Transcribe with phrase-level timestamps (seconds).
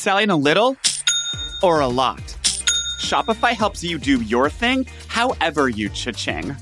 [0.00, 0.78] Selling a little
[1.62, 2.22] or a lot?
[3.02, 6.56] Shopify helps you do your thing however you cha-ching.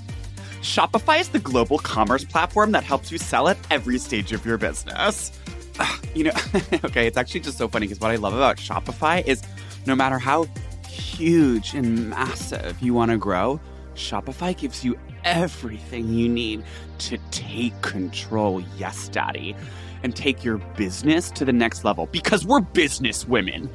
[0.60, 4.58] Shopify is the global commerce platform that helps you sell at every stage of your
[4.58, 5.30] business.
[6.16, 6.32] You know,
[6.84, 9.40] okay, it's actually just so funny because what I love about Shopify is
[9.86, 10.48] no matter how
[10.88, 13.60] huge and massive you want to grow,
[13.94, 16.64] Shopify gives you everything you need
[16.98, 19.54] to take control, yes, daddy,
[20.02, 23.68] and take your business to the next level because we're business women.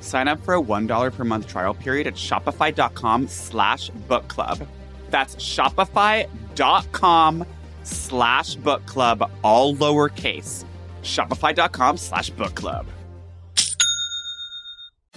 [0.00, 4.66] Sign up for a $1 per month trial period at shopify.com slash book club.
[5.10, 6.26] That's shopify.com
[7.82, 10.64] slash book club, all lowercase.
[11.02, 12.86] Shopify.com slash book club.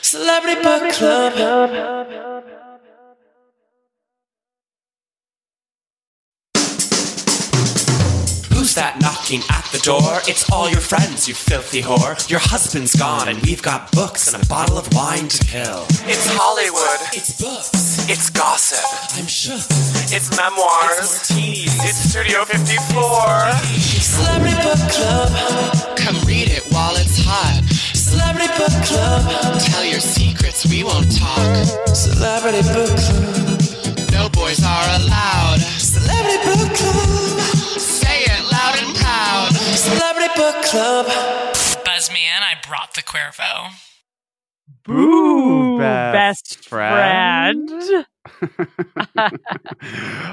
[0.00, 1.32] Celebrity Book Club.
[8.52, 10.20] Who's that knocking at the door?
[10.28, 12.14] It's all your friends, you filthy whore.
[12.30, 15.84] Your husband's gone, and we've got books and a bottle of wine to kill.
[16.06, 17.00] It's Hollywood.
[17.12, 18.08] It's books.
[18.08, 19.18] It's gossip.
[19.18, 19.66] I'm shook.
[20.14, 21.26] It's memoirs.
[21.26, 21.74] It's martinis.
[21.82, 23.50] It's Studio 54.
[23.98, 25.98] Celebrity Book Club.
[25.98, 27.66] Come read it while it's hot.
[28.42, 29.60] Celebrity Book Club.
[29.60, 31.64] Tell your secrets, we won't talk.
[31.94, 33.60] Celebrity Book Club.
[34.10, 35.60] No boys are allowed.
[35.78, 37.38] Celebrity Book Club.
[37.78, 39.52] Say it loud and proud.
[39.54, 41.06] Celebrity Book Club.
[41.84, 42.42] Buzz me in.
[42.42, 43.70] I brought the Cuervo.
[44.84, 47.70] Boo, best friend.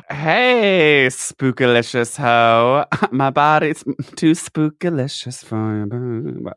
[0.10, 2.86] hey, spookalicious hoe.
[3.12, 3.84] My body's
[4.16, 6.52] too spookalicious for you.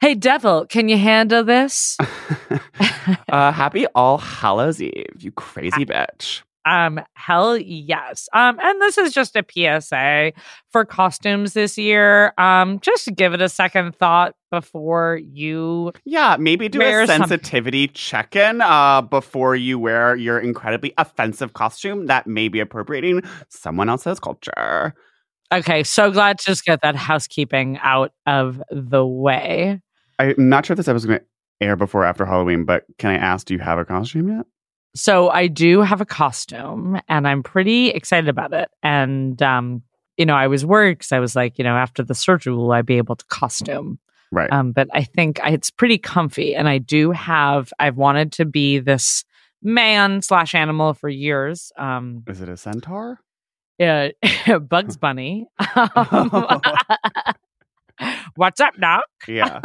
[0.00, 1.96] Hey, Devil, can you handle this?
[3.28, 6.42] uh, happy All Hallows Eve, you crazy bitch.
[6.64, 8.28] Um, hell yes.
[8.32, 10.34] Um, and this is just a PSA
[10.70, 12.32] for costumes this year.
[12.38, 15.92] Um, just give it a second thought before you.
[16.04, 22.06] Yeah, maybe do a sensitivity check in uh, before you wear your incredibly offensive costume
[22.06, 24.94] that may be appropriating someone else's culture.
[25.50, 29.80] Okay, so glad to just get that housekeeping out of the way.
[30.18, 31.24] I'm not sure if this episode's going to
[31.60, 34.46] air before or after Halloween, but can I ask, do you have a costume yet?
[34.94, 38.68] So I do have a costume and I'm pretty excited about it.
[38.82, 39.82] And, um,
[40.16, 42.72] you know, I was worried because I was like, you know, after the surgery, will
[42.72, 43.98] I be able to costume?
[44.32, 44.52] Right.
[44.52, 46.54] Um, but I think I- it's pretty comfy.
[46.54, 49.24] And I do have, I've wanted to be this
[49.62, 51.70] man slash animal for years.
[51.78, 53.20] Um, Is it a centaur?
[53.78, 54.08] yeah,
[54.68, 55.46] Bugs Bunny.
[55.76, 56.30] Um,
[58.38, 59.02] What's up, Doc?
[59.26, 59.60] Yeah.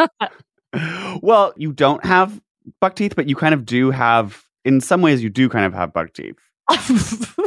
[1.22, 2.42] well, you don't have
[2.82, 5.74] buck teeth, but you kind of do have, in some ways, you do kind of
[5.74, 6.38] have buck teeth.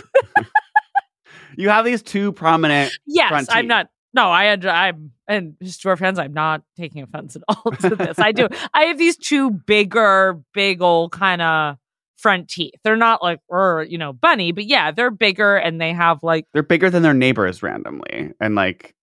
[1.56, 2.92] You have these two prominent.
[3.06, 3.88] yes, I'm not.
[4.12, 7.96] No, I I'm and just to our friends, I'm not taking offense at all to
[7.96, 8.18] this.
[8.18, 8.48] I do.
[8.74, 11.76] I have these two bigger, big old kind of
[12.18, 12.74] front teeth.
[12.84, 16.44] They're not like or you know bunny, but yeah, they're bigger and they have like
[16.52, 18.32] They're bigger than their neighbors randomly.
[18.38, 18.94] And like,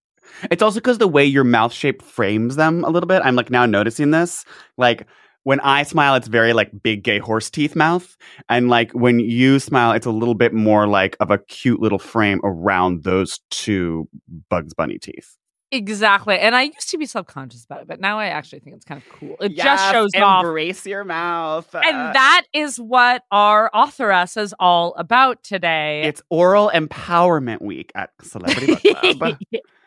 [0.52, 3.22] it's also because the way your mouth shape frames them a little bit.
[3.24, 4.46] I'm like now noticing this.
[4.78, 5.08] Like,
[5.44, 8.16] when I smile, it's very like big gay horse teeth mouth.
[8.47, 12.00] And like when you smile, it's a little bit more like of a cute little
[12.00, 14.08] frame around those two
[14.50, 15.35] Bugs Bunny teeth.
[15.70, 16.38] exactly.
[16.40, 19.02] And I used to be subconscious about it, but now I actually think it's kind
[19.02, 19.36] of cool.
[19.41, 20.46] It just Yes, shows off.
[20.46, 21.74] Embrace your mouth.
[21.76, 26.03] Uh, And that is what our authoress is all about today.
[26.06, 29.38] It's Oral Empowerment Week at Celebrity Book Club.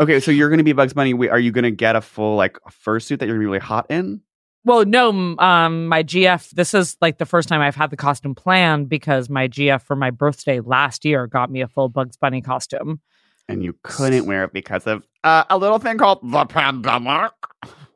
[0.00, 1.12] okay, so you're going to be Bugs Bunny.
[1.28, 3.46] Are you going to get a full like a fursuit that you're going to be
[3.46, 4.22] really hot in?
[4.64, 6.50] Well, no, um, my GF.
[6.50, 9.96] This is like the first time I've had the costume planned because my GF for
[9.96, 13.00] my birthday last year got me a full Bugs Bunny costume.
[13.48, 17.32] And you couldn't wear it because of uh, a little thing called the pandemic.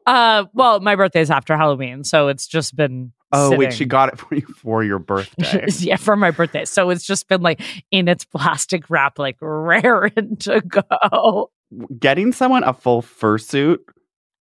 [0.07, 3.13] Uh, well, my birthday's after Halloween, so it's just been.
[3.33, 5.65] Oh wait, she got it for you for your birthday.
[5.79, 6.65] yeah, for my birthday.
[6.65, 11.51] So it's just been like in its plastic wrap, like raring to go.
[11.99, 13.79] Getting someone a full fursuit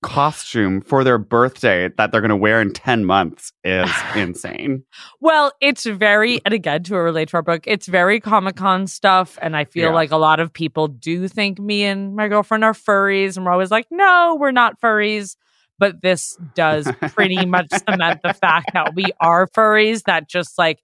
[0.04, 4.84] costume for their birthday that they're going to wear in 10 months is insane.
[5.20, 9.38] Well, it's very, and again, to relate to our book, it's very Comic Con stuff.
[9.42, 9.96] And I feel Yeah.
[9.96, 13.38] like a lot of people do think me and my girlfriend are furries.
[13.38, 15.36] And we're always like, no, we're not furries.
[15.82, 20.80] But this does pretty much cement the fact that we are furries, that just like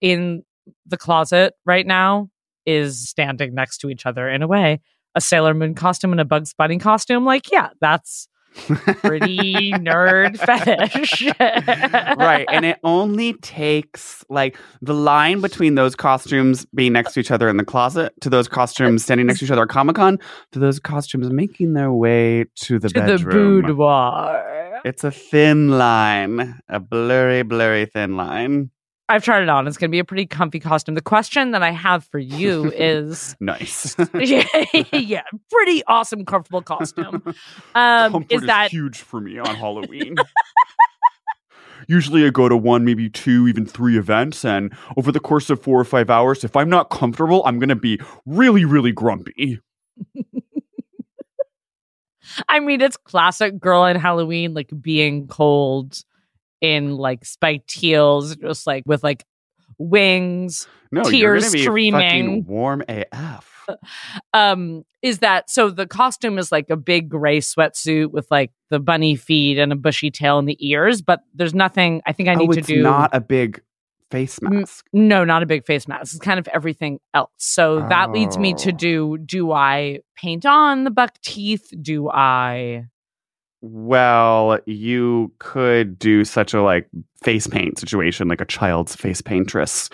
[0.00, 0.42] in
[0.84, 2.28] the closet right now
[2.66, 4.80] is standing next to each other in a way.
[5.14, 7.24] A Sailor Moon costume and a Bugs Bunny costume.
[7.24, 11.26] Like, yeah, that's pretty nerd fetish.
[12.16, 12.46] right.
[12.50, 17.48] And it only takes like the line between those costumes being next to each other
[17.48, 20.18] in the closet to those costumes standing next to each other at Comic Con
[20.52, 24.80] to those costumes making their way to the to the boudoir.
[24.84, 28.70] It's a thin line, a blurry, blurry thin line.
[29.08, 29.66] I've tried it on.
[29.66, 30.94] It's going to be a pretty comfy costume.
[30.94, 33.96] The question that I have for you is Nice.
[34.14, 34.46] yeah,
[34.92, 37.22] yeah, pretty awesome, comfortable costume.
[37.74, 40.16] Um, Comfort is that huge for me on Halloween?
[41.88, 45.60] Usually I go to one, maybe two, even three events, and over the course of
[45.60, 49.58] four or five hours, if I'm not comfortable, I'm gonna be really, really grumpy.
[52.48, 55.98] I mean, it's classic girl in Halloween, like being cold
[56.62, 59.24] in like spiked heels, just like with like
[59.78, 60.66] wings.
[60.90, 62.00] No, you're Tears be streaming.
[62.00, 63.48] fucking warm AF.
[64.34, 65.70] Um, is that so?
[65.70, 69.76] The costume is like a big gray sweatsuit with like the bunny feet and a
[69.76, 72.02] bushy tail and the ears, but there's nothing.
[72.04, 73.62] I think I need oh, to do not a big
[74.10, 74.84] face mask.
[74.92, 76.14] No, not a big face mask.
[76.14, 77.30] It's kind of everything else.
[77.38, 78.76] So that leads me to Oh.
[78.76, 81.72] do do I paint on the buck teeth?
[81.80, 82.86] Do I
[83.62, 86.88] Well, you could do such a like
[87.22, 89.88] face paint situation, like a child's face paintress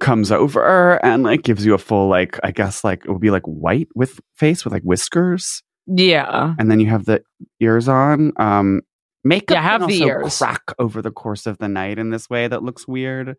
[0.00, 3.30] comes over and like gives you a full like I guess like it would be
[3.30, 6.54] like white with face with like whiskers, Yeah.
[6.58, 7.22] and then you have the
[7.60, 8.32] ears on.
[8.38, 8.82] Um,
[9.24, 10.38] makeup Yeah, have can the also ears.
[10.38, 13.36] crack over the course of the night in this way that looks weird.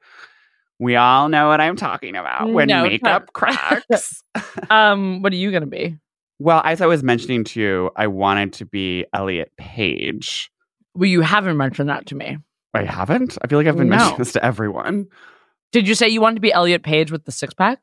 [0.79, 4.23] We all know what I'm talking about when No, makeup cracks.
[4.69, 5.97] Um, what are you gonna be?
[6.39, 10.51] Well, as I was mentioning to you, I wanted to be Elliot Page.
[10.95, 12.37] Well, you haven't mentioned that to me.
[12.73, 13.37] I haven't.
[13.41, 13.95] I feel like I've been No.
[13.97, 15.07] mentioning this to everyone.
[15.71, 17.79] Did you say you wanted to be Elliot Page with the six pack?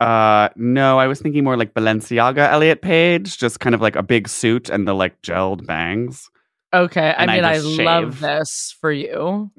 [0.00, 4.02] Uh, no, I was thinking more like Balenciaga Elliot Page, just kind of like a
[4.02, 6.28] big suit and the like gelled bangs.
[6.74, 7.08] Okay.
[7.08, 9.50] I And I mean, I, love this for you.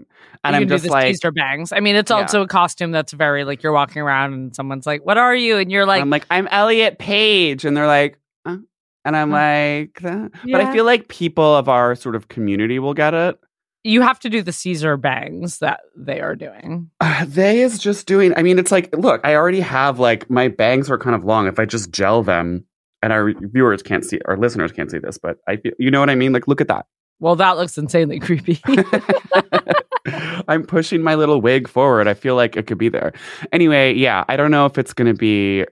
[0.44, 1.72] And you I'm just like, teaser bangs.
[1.72, 2.18] I mean, it's Yeah.
[2.18, 5.58] also a costume that's very like you're walking around and someone's like, "What are you?"
[5.58, 8.58] and you're like, I'm like, I'm Elliot Page, and they're like, uh,
[9.06, 9.36] and I'm Huh.
[9.38, 10.32] like, that.
[10.52, 13.40] but I feel like people of our sort of community will get it.
[13.84, 16.90] you have to do the Caesar bangs that they are doing.
[17.00, 18.34] Uh, they is just doing.
[18.36, 21.48] I mean, it's like, look, I already have like my bangs are kind of long.
[21.48, 22.66] If I just gel them,
[23.02, 26.00] and our viewers can't see, our listeners can't see this, but I feel, you know
[26.00, 26.34] what I mean?
[26.34, 26.86] Like, look at that.
[27.20, 28.60] Well, that looks insanely creepy.
[30.48, 32.08] I'm pushing my little wig forward.
[32.08, 33.14] I feel like it could be there.
[33.52, 35.66] Anyway, yeah, I don't know if it's going to be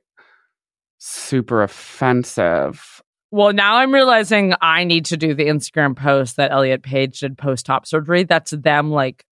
[0.97, 3.01] super offensive.
[3.31, 7.37] well, now I'm realizing I need to do the Instagram post that Elliot Page did
[7.37, 8.23] post op surgery.
[8.23, 9.25] That's them like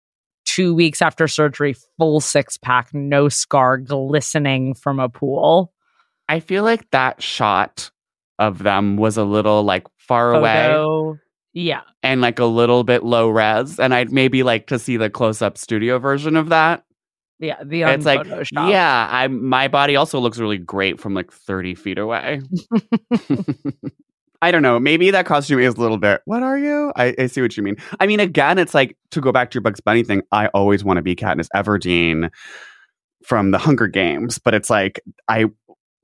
[0.45, 5.73] two weeks after surgery, full six pack, no scar, glistening from a pool.
[6.29, 7.91] I feel like that shot
[8.39, 11.19] of them was a little like far away Photo.
[11.53, 11.83] Yeah.
[12.03, 13.79] and like a little bit low res.
[13.79, 16.85] And I'd maybe like to see the close up studio version of that.
[17.39, 17.57] Yeah.
[17.65, 21.99] The it's like, yeah, I my body also looks really great from like 30 feet
[21.99, 22.43] away.
[24.43, 24.81] I don't know.
[24.81, 26.23] Maybe that costume is a little bit.
[26.25, 26.93] What are you?
[26.97, 27.77] I, I see what you mean.
[27.99, 30.23] I mean, again, it's like to go back to your Bugs Bunny thing.
[30.33, 32.31] I always want to be Katniss Everdeen
[33.23, 35.47] from the Hunger Games, but it's like I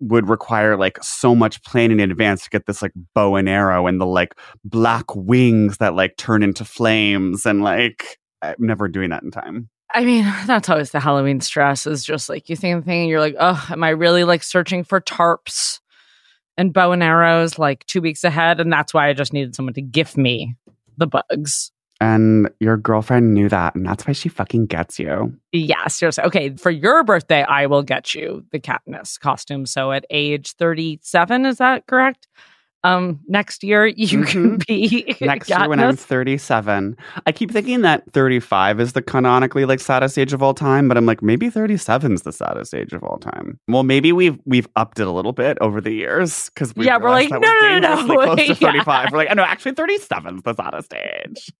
[0.00, 3.86] would require like so much planning in advance to get this like bow and arrow
[3.86, 4.34] and the like
[4.64, 9.68] black wings that like turn into flames and like I'm never doing that in time.
[9.94, 13.10] I mean, that's always the Halloween stress is just like you think the thing and
[13.10, 15.80] you're like, oh, am I really like searching for tarps
[16.56, 18.60] and bow and arrows like two weeks ahead?
[18.60, 20.56] And that's why I just needed someone to gift me
[20.98, 21.72] the bugs.
[22.00, 25.34] And your girlfriend knew that, and that's why she fucking gets you.
[25.52, 26.24] Yeah, seriously.
[26.24, 29.64] Okay, for your birthday, I will get you the Katniss costume.
[29.64, 32.28] So at age 37, is that correct?
[32.84, 36.96] Um, next year you can be Next year when I'm 37.
[37.26, 40.96] I keep thinking that 35 is the canonically like saddest age of all time, but
[40.96, 43.58] I'm like maybe 37 is the saddest age of all time.
[43.66, 46.98] Well, maybe we've we've upped it a little bit over the years because we Yeah,
[46.98, 48.34] we're like, no, no, no, no.
[48.34, 48.70] close to Yeah.
[48.72, 49.08] 35.
[49.10, 51.50] We're like, oh, no, actually 37 is the saddest age.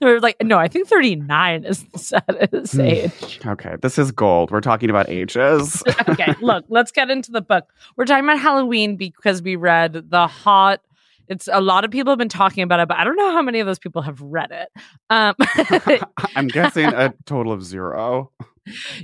[0.00, 2.80] They're like, no, I think 39 is the saddest Hmm.
[2.80, 3.40] age.
[3.46, 4.50] Okay, this is gold.
[4.50, 5.82] We're talking about ages.
[6.08, 7.68] okay, look, let's get into the book.
[7.96, 10.80] We're talking about Halloween because we read the hot.
[11.28, 13.40] It's a lot of people have been talking about it, but I don't know how
[13.42, 14.68] many of those people have read it.
[15.10, 15.34] Um,
[16.36, 18.32] I'm guessing a total of zero.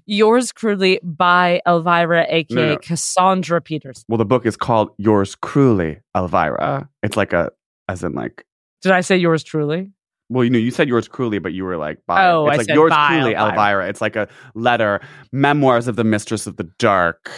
[0.06, 2.76] yours crudely by Elvira, aka no.
[2.78, 4.04] Cassandra Peters.
[4.09, 6.88] Well, the book is called Yours Cruelly, Elvira.
[7.02, 7.52] It's like a,
[7.88, 8.45] as in like,
[8.83, 9.92] Did I say yours truly?
[10.28, 12.26] Well, you know, you said yours cruelly, but you were like, by.
[12.26, 13.50] Oh, it's I like said yours by cruelly, Elvira.
[13.50, 13.88] Elvira.
[13.88, 15.00] It's like a letter,
[15.33, 17.30] memoirs of the Mistress of the Dark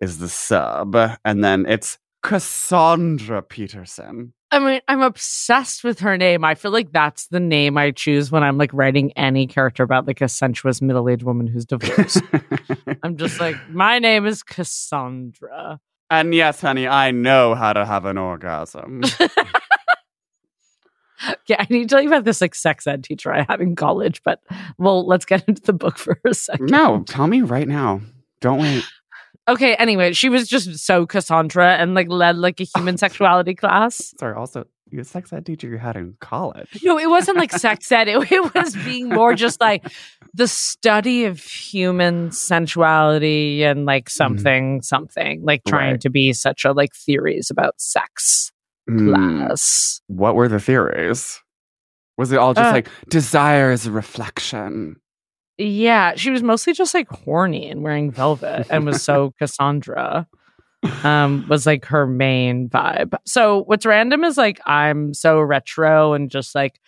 [0.00, 4.32] is the sub, and then it's Cassandra Peterson.
[4.50, 6.44] I mean, I'm obsessed with her name.
[6.44, 10.06] I feel like that's the name I choose when I'm like writing any character about
[10.06, 12.22] like a sensuous middle aged woman who's divorced.
[13.02, 15.80] I'm just like, my name is Cassandra.
[16.08, 19.02] and yes, honey, I know how to have an orgasm.
[21.46, 23.76] Yeah, I need to tell you about this like sex ed teacher I had in
[23.76, 24.40] college, but
[24.78, 26.70] well, let's get into the book for a second.
[26.70, 28.00] no, tell me right now.
[28.40, 28.84] Don't wait.
[29.46, 34.14] Okay, anyway, she was just so Cassandra and like led like a human sexuality class.
[34.18, 36.80] Sorry, also, you a sex ed teacher you had in college.
[36.82, 38.08] No, it wasn't like sex ed.
[38.08, 39.84] It, it was being more just like
[40.32, 44.16] the study of human sensuality and like mm-hmm.
[44.16, 46.00] something, something, like trying Right.
[46.02, 48.50] to be such a like theories about sex
[48.88, 49.12] Hmm.
[49.12, 50.00] class.
[50.08, 51.40] What were the theories?
[52.16, 54.96] Was it all just Uh, like desire is a reflection?
[55.58, 60.26] Yeah, she was mostly just like horny and wearing velvet and was so Cassandra.
[61.02, 63.14] Um, was like her main vibe.
[63.24, 66.78] So what's random is like I'm so retro and just like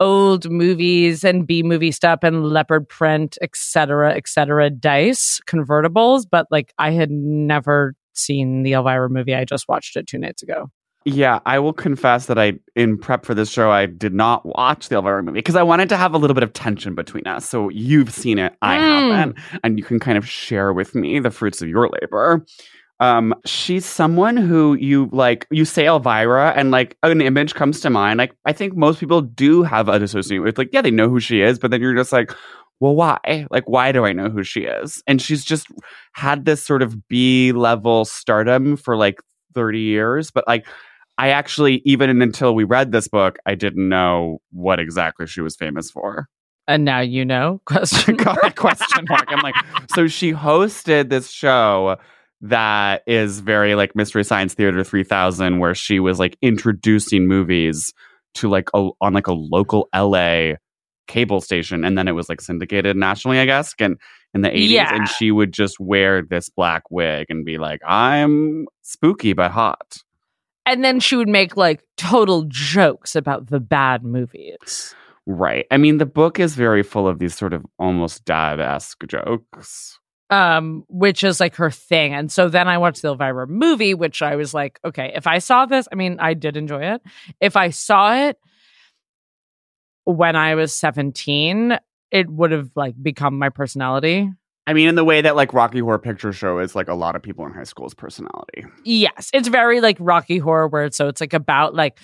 [0.00, 4.70] old movies and B movie stuff and leopard print, etc., etc.
[4.70, 9.34] dice convertibles, but like I had never seen the Elvira movie.
[9.34, 10.68] I just watched it two nights ago.
[11.08, 14.88] Yeah, I will confess that I, in prep for this show, I did not watch
[14.88, 17.48] the Elvira movie because I wanted to have a little bit of tension between us.
[17.48, 18.80] So you've seen it, I Mm.
[19.14, 22.44] haven't, and you can kind of share with me the fruits of your labor.
[22.98, 25.46] Um, she's someone who you like.
[25.52, 28.18] You say Elvira, and like an image comes to mind.
[28.18, 31.20] Like I think most people do have a association with, like, yeah, they know who
[31.20, 32.32] she is, but then you're just like,
[32.80, 33.46] well, why?
[33.50, 35.04] Like, why do I know who she is?
[35.06, 35.68] And she's just
[36.14, 39.20] had this sort of B level stardom for like
[39.54, 40.66] 30 years, but like.
[41.18, 45.56] I actually, even until we read this book, I didn't know what exactly she was
[45.56, 46.28] famous for.
[46.68, 47.60] And now you know.
[47.66, 48.16] Question.
[48.16, 49.26] God, question mark.
[49.28, 49.54] I'm like,
[49.94, 51.96] so she hosted this show
[52.42, 57.92] that is very like Mystery Science Theater 3000, where she was like introducing movies
[58.34, 60.54] to like a, on like a local LA
[61.06, 63.96] cable station, and then it was like syndicated nationally, I guess, and
[64.34, 64.68] in the 80s.
[64.68, 64.94] Yeah.
[64.94, 70.02] And she would just wear this black wig and be like, I'm spooky but hot.
[70.66, 74.94] And then she would make like total jokes about the bad movies.
[75.24, 75.66] Right.
[75.70, 79.98] I mean, the book is very full of these sort of almost dad esque jokes.
[80.28, 82.12] Um, which is like her thing.
[82.12, 85.38] And so then I watched the Elvira movie, which I was like, okay, if I
[85.38, 87.02] saw this, I mean, I did enjoy it.
[87.40, 88.36] If I saw it
[90.02, 91.78] when I was 17,
[92.10, 94.30] it would have like become my personality.
[94.66, 97.14] I mean, in the way that like Rocky Horror Picture Show is like a lot
[97.14, 98.64] of people in high school's personality.
[98.84, 101.98] Yes, it's very like Rocky Horror, where it's, so it's like about like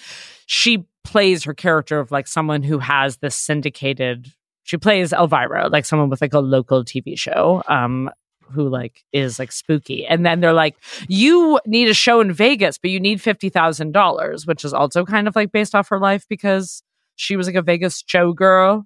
[0.47, 4.33] she plays her character of like someone who has this syndicated.
[4.63, 8.09] She plays Elvira, like someone with like a local TV show, um,
[8.53, 10.07] who like is like spooky.
[10.07, 10.77] And then they're like,
[11.09, 15.05] you need a show in Vegas, but you need fifty thousand dollars, which is also
[15.05, 16.85] kind of like based off her life because
[17.17, 18.85] she was like a Vegas showgirl.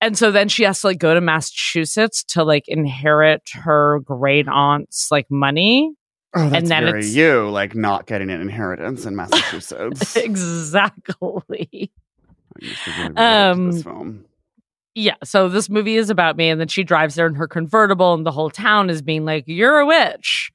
[0.00, 4.46] And so then she has to like go to Massachusetts to like inherit her great
[4.48, 5.92] aunt's like money.
[6.34, 10.16] Oh, that's then it's- you, like not getting an inheritance in Massachusetts.
[10.16, 11.90] exactly.
[12.60, 14.24] I used to really Um, this film.
[14.94, 15.14] Yeah.
[15.24, 18.24] So this movie is about me, and then she drives there in her convertible, and
[18.24, 20.50] the whole town is being like, "You're a witch."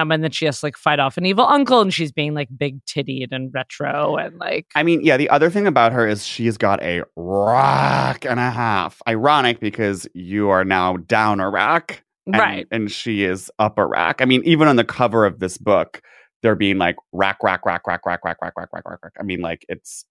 [0.00, 2.34] Um, and then she has to like fight off an evil uncle, and she's being
[2.34, 6.06] like big tittied and retro, and like, I mean, yeah, the other thing about her
[6.06, 9.00] is she's got a rack and a half.
[9.06, 12.02] Ironic because you are now down a rack.
[12.26, 12.66] and- right.
[12.70, 14.20] And she is up a rack.
[14.22, 16.00] I mean, even on the cover of this book,
[16.42, 19.12] they're being like rack, rack, rack, rack, rack, rack, rack, rack, rack, rack, rack.
[19.20, 20.04] I mean, like it's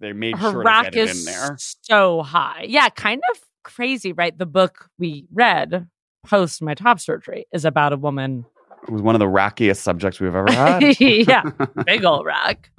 [0.00, 1.56] they made Her sure rack to get it is in there.
[1.58, 2.66] so high.
[2.68, 4.36] Yeah, kind of crazy, right?
[4.36, 5.88] The book we read
[6.26, 8.44] post my top surgery is about a woman
[8.84, 11.00] It was one of the rackiest subjects we've ever had.
[11.00, 11.42] yeah,
[11.86, 12.70] big old rack.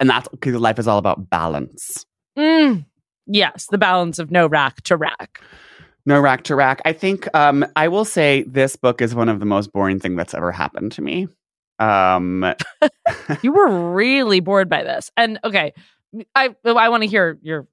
[0.00, 2.04] and that's because life is all about balance.
[2.38, 2.84] Mm,
[3.26, 5.40] yes, the balance of no rack to rack.
[6.06, 6.82] No rack to rack.
[6.84, 10.16] I think um, I will say this book is one of the most boring thing
[10.16, 11.28] that's ever happened to me.
[11.78, 12.54] Um,
[13.42, 15.72] You were really bored by this, and okay,
[16.34, 17.66] I I want to hear your.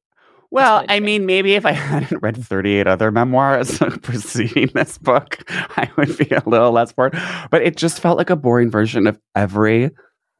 [0.51, 5.89] Well, I mean, maybe if I hadn't read 38 other memoirs preceding this book, I
[5.95, 7.17] would be a little less bored.
[7.49, 9.91] But it just felt like a boring version of every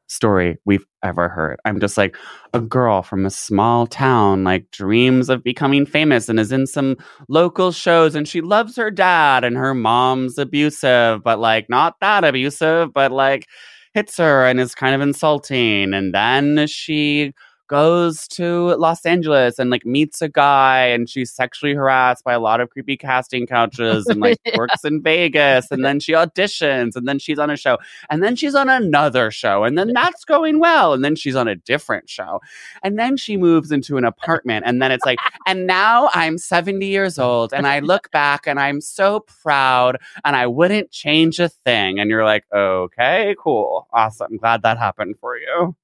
[0.08, 1.58] story we've ever heard.
[1.64, 2.14] I'm just like
[2.52, 6.98] a girl from a small town, like dreams of becoming famous and is in some
[7.30, 12.24] local shows and she loves her dad and her mom's abusive, but like not that
[12.24, 13.46] abusive, but like
[13.94, 15.94] hits her and is kind of insulting.
[15.94, 17.32] And then she
[17.68, 22.40] goes to Los Angeles and like meets a guy and she's sexually harassed by a
[22.40, 24.54] lot of creepy casting couches and like Yeah.
[24.58, 27.78] works in Vegas and then she auditions and then she's on a show
[28.10, 31.48] and then she's on another show and then that's going well and then she's on
[31.48, 32.40] a different show.
[32.82, 36.84] And then she moves into an apartment and then it's like and now I'm 70
[36.86, 41.48] years old and I look back and I'm so proud and I wouldn't change a
[41.48, 41.98] thing.
[42.00, 43.88] And you're like okay cool.
[43.92, 44.36] Awesome.
[44.36, 45.74] Glad that happened for you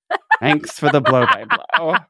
[0.40, 1.94] thanks for the blow by blow.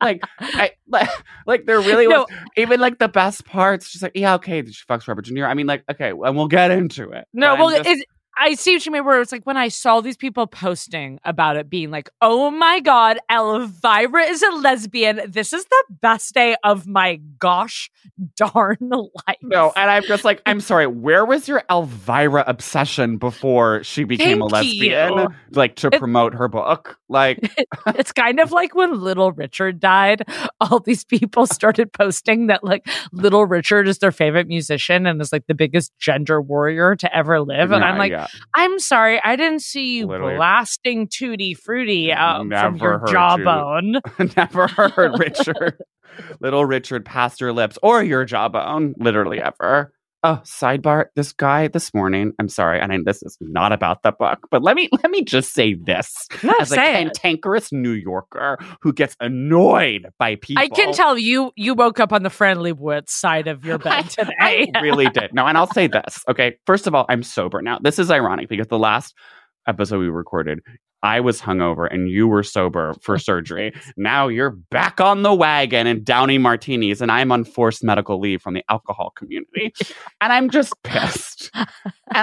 [0.00, 1.08] Like I like,
[1.46, 5.06] like there really was even like the best parts just like yeah okay she fucks
[5.06, 5.46] Robert De Niro.
[5.46, 8.04] I mean like okay and we'll get into it No, well, just- it's,
[8.36, 9.04] I see what you mean.
[9.04, 12.80] Where it's like when I saw these people posting about it, being like, "Oh my
[12.80, 15.20] god, Elvira is a lesbian.
[15.28, 17.90] This is the best day of my gosh
[18.36, 23.82] darn life." No, and I'm just like, I'm sorry, where was your Elvira obsession before
[23.84, 25.12] she became a lesbian?
[25.18, 25.28] you.
[25.50, 26.98] Like to It- promote her book?
[27.08, 27.38] Like,
[27.88, 30.22] it's kind of like when Little Richard died.
[30.60, 35.32] All these people started posting that like Little Richard is their favorite musician and is
[35.32, 37.70] like the biggest gender warrior to ever live.
[37.72, 38.21] And I'm like, yeah.
[38.54, 40.36] I'm sorry, I didn't see you Literally.
[40.36, 43.12] blasting Tutti Frutti out from Never your you.
[43.12, 44.00] jawbone.
[44.36, 45.82] never heard Richard,
[46.40, 49.92] little Richard past your lips or your jawbone, literally ever.
[50.24, 51.06] Oh, sidebar.
[51.16, 52.32] This guy this morning.
[52.38, 55.24] I'm sorry, I mean this is not about the book, but let me let me
[55.24, 57.12] just say this No, as a say it.
[57.14, 60.62] cantankerous New Yorker who gets annoyed by people.
[60.62, 64.10] I can tell you you woke up on the friendly woods side of your bed
[64.10, 64.32] today.
[64.38, 65.34] I really did.
[65.34, 66.22] No, and I'll say this.
[66.28, 66.56] Okay.
[66.66, 67.80] First of all, I'm sober now.
[67.82, 69.14] This is ironic because the last
[69.66, 70.60] episode we recorded,
[71.02, 73.72] I was hungover and you were sober for surgery.
[73.96, 78.40] Now you're back on the wagon and downing martinis, and I'm on forced medical leave
[78.42, 79.72] from the alcohol community.
[80.20, 81.50] And I'm just pissed.
[81.54, 81.66] And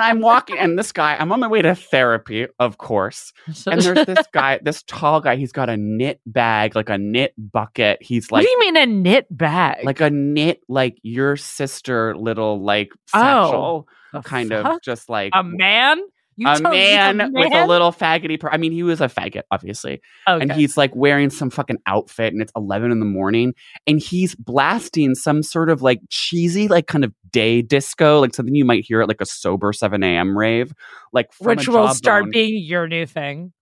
[0.03, 3.33] I'm walking, and this guy, I'm on my way to therapy, of course.
[3.67, 7.33] And there's this guy, this tall guy, he's got a knit bag, like a knit
[7.37, 8.01] bucket.
[8.01, 9.83] He's like, what do you mean a knit bag?
[9.85, 14.65] like a knit like your sister little like Oh, satchel The kind fuck?
[14.75, 15.99] of just like a man?
[16.47, 19.43] A told me man, with a little faggoty per- i mean he was a faggot
[19.51, 20.41] obviously Okay.
[20.41, 23.53] and he's like wearing some fucking outfit and it's 11 in the morning
[23.87, 28.55] and he's blasting some sort of like cheesy like kind of day disco like something
[28.55, 30.73] you might hear at like a sober 7 a.m rave
[31.13, 33.53] like which a will start being your new thing.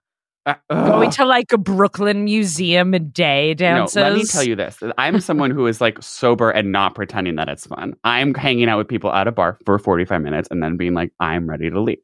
[0.45, 3.97] Uh, Going to like a Brooklyn museum and day dances.
[3.97, 4.81] No, let me tell you this.
[4.97, 7.95] I'm someone who is like sober and not pretending that it's fun.
[8.05, 11.11] I'm hanging out with people at a bar for 45 minutes and then being like,
[11.19, 11.97] I'm ready to leave.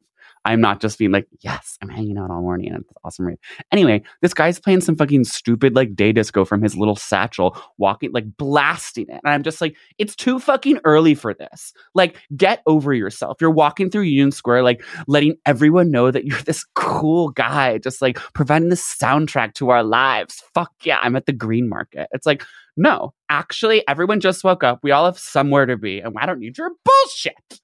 [0.44, 3.38] I'm not just being like, yes, I'm hanging out all morning and it's awesome rave.
[3.72, 8.12] Anyway, this guy's playing some fucking stupid like day disco from his little satchel, walking
[8.12, 9.20] like blasting it.
[9.24, 11.72] And I'm just like, it's too fucking early for this.
[11.94, 13.38] Like, get over yourself.
[13.40, 18.02] You're walking through Union Square, like letting everyone know that you're this cool guy, just
[18.02, 20.42] like providing the soundtrack to our lives.
[20.52, 22.08] Fuck yeah, I'm at the green market.
[22.12, 22.44] It's like,
[22.76, 24.80] no, actually, everyone just woke up.
[24.82, 27.60] We all have somewhere to be, and I don't need your bullshit.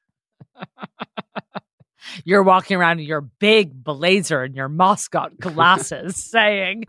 [2.24, 6.84] You're walking around in your big blazer and your Moscot glasses saying,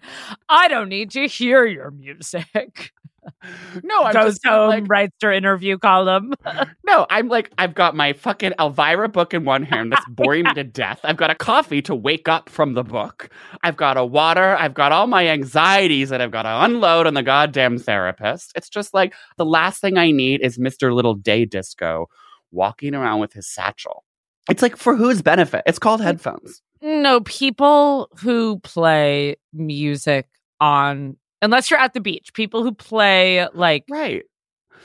[0.50, 2.92] I don't need to hear your music.
[3.84, 6.34] No, I'm Goes just home, like, writes her interview column.
[6.86, 10.54] no, I'm like, I've got my fucking Elvira book in one hand that's boring me
[10.56, 11.00] to death.
[11.04, 13.30] I've got a coffee to wake up from the book.
[13.64, 14.56] I've got a water.
[14.58, 18.52] I've got all my anxieties that I've got to unload on the goddamn therapist.
[18.56, 20.94] It's just like the last thing I need is Mr.
[20.94, 22.08] Little Day Disco
[22.52, 24.04] walking around with his satchel.
[24.50, 25.64] It's like for whose benefit?
[25.66, 26.62] It's called headphones.
[26.82, 30.28] No, people who play music
[30.60, 34.24] on, unless you're at the beach, people who play like, Right.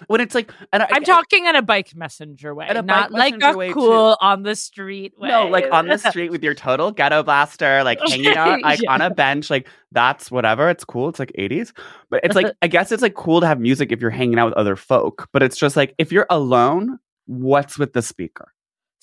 [0.08, 3.56] When it's like, and I, I'm talking in a bike messenger way, not like a
[3.56, 5.30] way, cool on the street way.
[5.30, 8.92] No, like on the street with your total ghetto blaster, like hanging out like Yeah.
[8.92, 10.68] on a bench, like that's whatever.
[10.68, 11.08] It's cool.
[11.08, 11.72] It's like 80s.
[12.10, 14.44] But it's like I guess it's like cool to have music if you're hanging out
[14.50, 15.28] with other folk.
[15.32, 18.52] But it's just like if you're alone, what's with the speaker?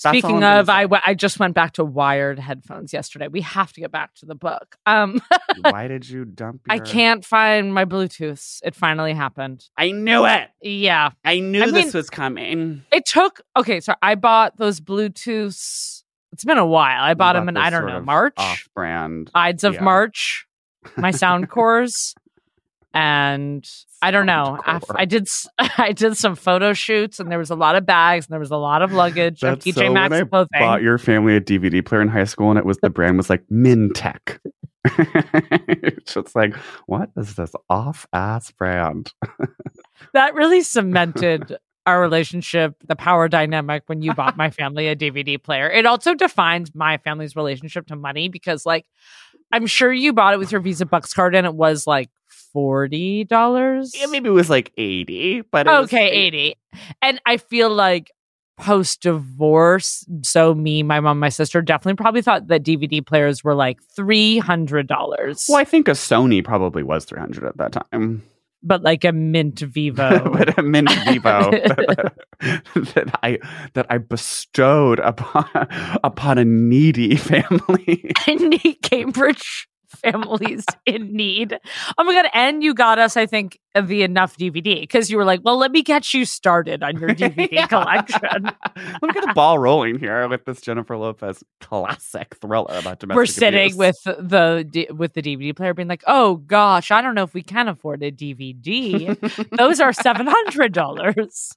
[0.02, 1.16] That's Speaking of, I, say.
[1.16, 3.28] just went back to wired headphones yesterday.
[3.28, 4.76] We have to get back to the book.
[4.86, 5.22] Um,
[5.62, 6.62] Why did you dump?
[6.68, 8.60] I can't find my Bluetooth.
[8.64, 9.64] It finally happened.
[9.78, 10.50] I knew it.
[10.62, 12.84] Yeah, I knew I this mean- was coming.
[12.92, 13.42] it took.
[13.56, 16.04] Okay, so I bought those Bluetooths.
[16.32, 17.02] It's been a while.
[17.04, 19.30] I bought them in I don't know March, Off-brand.
[19.36, 19.82] Ides of yeah.
[19.84, 20.48] March.
[20.98, 22.16] My sound cores,
[22.94, 23.68] and
[24.02, 24.60] I don't know.
[24.66, 24.80] I.
[24.96, 25.28] I did.
[25.60, 28.52] I did some photo shoots, and there was a lot of bags, and there was
[28.52, 30.60] a lot of luggage of That's TJ so Maxx when I clothing.
[30.60, 33.30] bought your family a DVD player in high school, and it was the brand was
[33.30, 34.40] like Mintech.
[34.86, 39.12] it's just like, what is this off ass brand?
[40.14, 45.42] that really cemented our relationship, the power dynamic when you bought my family a DVD
[45.42, 45.70] player.
[45.70, 48.86] It also defines my family's relationship to money because, like,
[49.52, 52.10] I'm sure you bought it with your Visa Buxx card and it was like
[52.54, 53.94] forty dollars.
[54.00, 56.56] Yeah, maybe it was like eighty, but it was okay, eighty.
[57.02, 58.12] And I feel like
[58.58, 63.56] post divorce, so me, my mom, my sister definitely probably thought that DVD players were
[63.56, 65.46] like three hundred dollars.
[65.50, 68.24] Well, I think a Sony probably was three hundred at that time.
[68.66, 70.30] But like a Mint Vivo.
[70.34, 71.52] but a Mint Vivo
[72.42, 73.40] that I
[73.74, 75.50] that I bestowed upon
[76.04, 78.12] upon a needy family.
[78.28, 79.68] need Cambridge
[80.02, 81.58] families in need.
[81.98, 82.30] Oh my god!
[82.34, 85.72] And you got us, I think, the enough DVD because you were like, "Well, let
[85.72, 87.68] me get you started on your DVD Yeah.
[87.68, 88.44] collection."
[88.76, 93.16] Let me get a ball rolling here with this Jennifer Lopez classic thriller about domestic
[93.16, 93.78] We're sitting abuse.
[93.78, 97.44] with the with the DVD player, being like, "Oh gosh, I don't know if we
[97.44, 99.18] can afford a DVD.
[99.58, 101.52] Those are seven hundred dollars."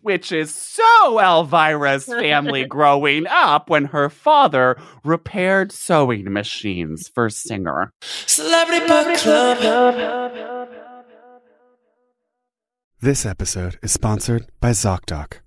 [0.00, 0.82] Which is so
[1.18, 7.92] Elvira's family growing up when her father repaired sewing machines for Singer.
[8.00, 10.68] Celebrity Book Club.
[13.02, 15.38] This episode is sponsored by ZocDoc.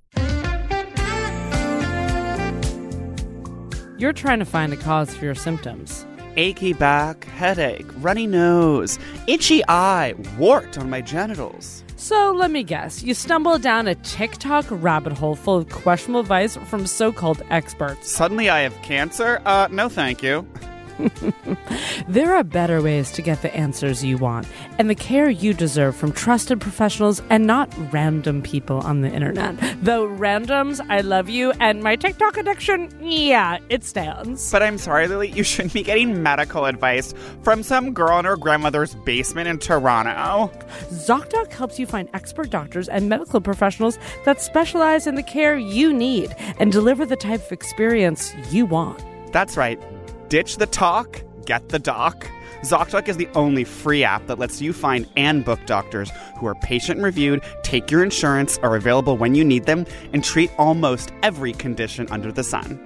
[4.00, 6.06] You're trying to find a cause for your symptoms.
[6.36, 8.98] Achy back, headache, runny nose,
[9.28, 11.83] itchy eye, wart on my genitals.
[12.04, 16.58] So let me guess, you stumble down a TikTok rabbit hole full of questionable advice
[16.58, 18.12] from so-called experts.
[18.12, 19.42] Suddenly I have cancer?
[19.46, 20.46] Uh, no thank you.
[22.08, 25.96] There are better ways to get the answers you want and the care you deserve
[25.96, 29.56] from trusted professionals and not random people on the internet.
[29.82, 34.52] Though randoms, I love you, and my TikTok addiction, yeah, it stands.
[34.52, 38.38] But I'm sorry, Lily, you shouldn't be getting medical advice from some girl in her
[38.38, 40.52] grandmother's basement in Toronto.
[40.90, 45.94] ZocDoc helps you find expert doctors and medical professionals that specialize in the care you
[45.94, 49.04] need and deliver the type of experience you want.
[49.32, 49.82] That's right.
[50.30, 52.28] Ditch the talk, get the doc.
[52.62, 56.56] ZocDoc is the only free app that lets you find and book doctors who are
[56.56, 61.52] patient reviewed, take your insurance, are available when you need them, and treat almost every
[61.52, 62.80] condition under the sun.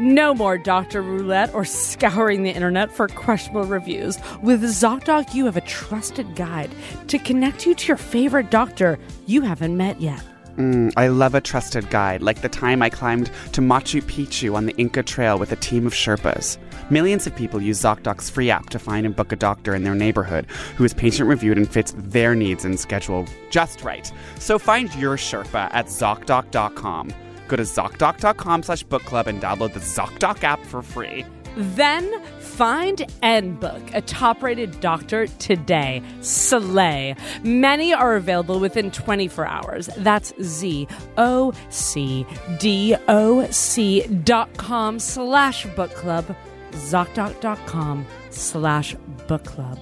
[0.00, 4.18] No more doctor roulette or scouring the internet for questionable reviews.
[4.42, 6.70] With ZocDoc, you have a trusted guide
[7.08, 10.22] to connect you to your favorite doctor you haven't met yet.
[10.56, 14.66] Mm, I love a trusted guide, like the time I climbed to Machu Picchu on
[14.66, 16.58] the Inca Trail with a team of Sherpas.
[16.90, 19.94] Millions of people use ZocDoc's free app to find and book a doctor in their
[19.94, 20.46] neighborhood
[20.76, 24.10] who is patient reviewed and fits their needs and schedule just right.
[24.38, 27.12] So find your Sherpa at ZocDoc.com.
[27.46, 31.26] Go to ZocDoc.com slash book club and download the ZocDoc app for free.
[31.56, 36.02] Then find and book a top rated doctor today.
[36.20, 37.16] Slay.
[37.42, 39.90] Many are available within 24 hours.
[39.98, 42.24] That's Z O C
[42.58, 46.36] D O C dot com slash book club.
[46.72, 48.94] ZocDoc.com slash
[49.26, 49.78] book club.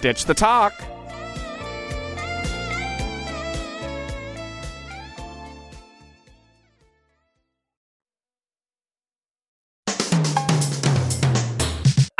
[0.00, 0.74] Ditch the talk.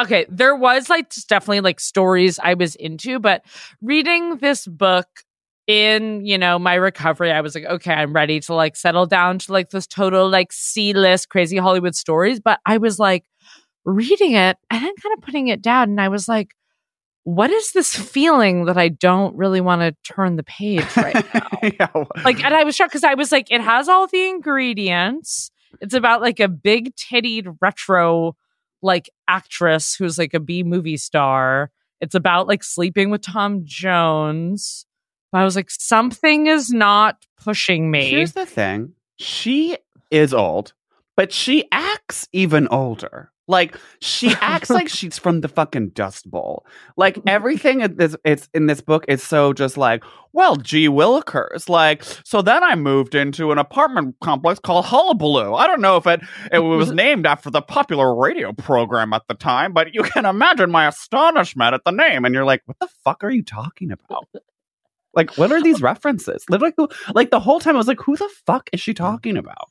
[0.00, 3.44] okay there was like definitely like stories i was into but
[3.82, 5.06] reading this book
[5.66, 9.38] in you know my recovery i was like okay i'm ready to like settle down
[9.38, 13.24] to like this total like c-list crazy hollywood stories but i was like
[13.90, 16.54] reading it and then kind of putting it down and i was like
[17.24, 21.48] what is this feeling that i don't really want to turn the page right now?
[21.62, 25.50] Yeah, like and i was shocked because i was like it has all the ingredients.
[25.80, 28.36] It's about like a big tittied retro
[28.82, 31.70] like actress who's like a b movie star.
[32.00, 34.86] It's about like sleeping with tom jones.
[35.30, 38.10] But i was like something is not pushing me.
[38.10, 38.94] Here's the thing.
[39.18, 39.76] She
[40.10, 40.72] is old,
[41.16, 41.89] but she acts
[42.32, 43.30] even older.
[43.50, 46.64] Like she acts like she's from the fucking Dust Bowl.
[46.96, 51.68] Like everything in this it's in this book is so just like, well, gee willikers.
[51.68, 55.54] Like, so then I moved into an apartment complex called Hullabaloo.
[55.54, 56.20] I don't know if it
[56.52, 60.70] it was named after the popular radio program at the time, but you can imagine
[60.70, 62.24] my astonishment at the name.
[62.24, 64.28] And you're like, what the fuck are you talking about?
[65.12, 66.44] Like, what are these references?
[66.48, 66.74] Literally,
[67.14, 69.70] like the whole time I was like, who the fuck is she talking about?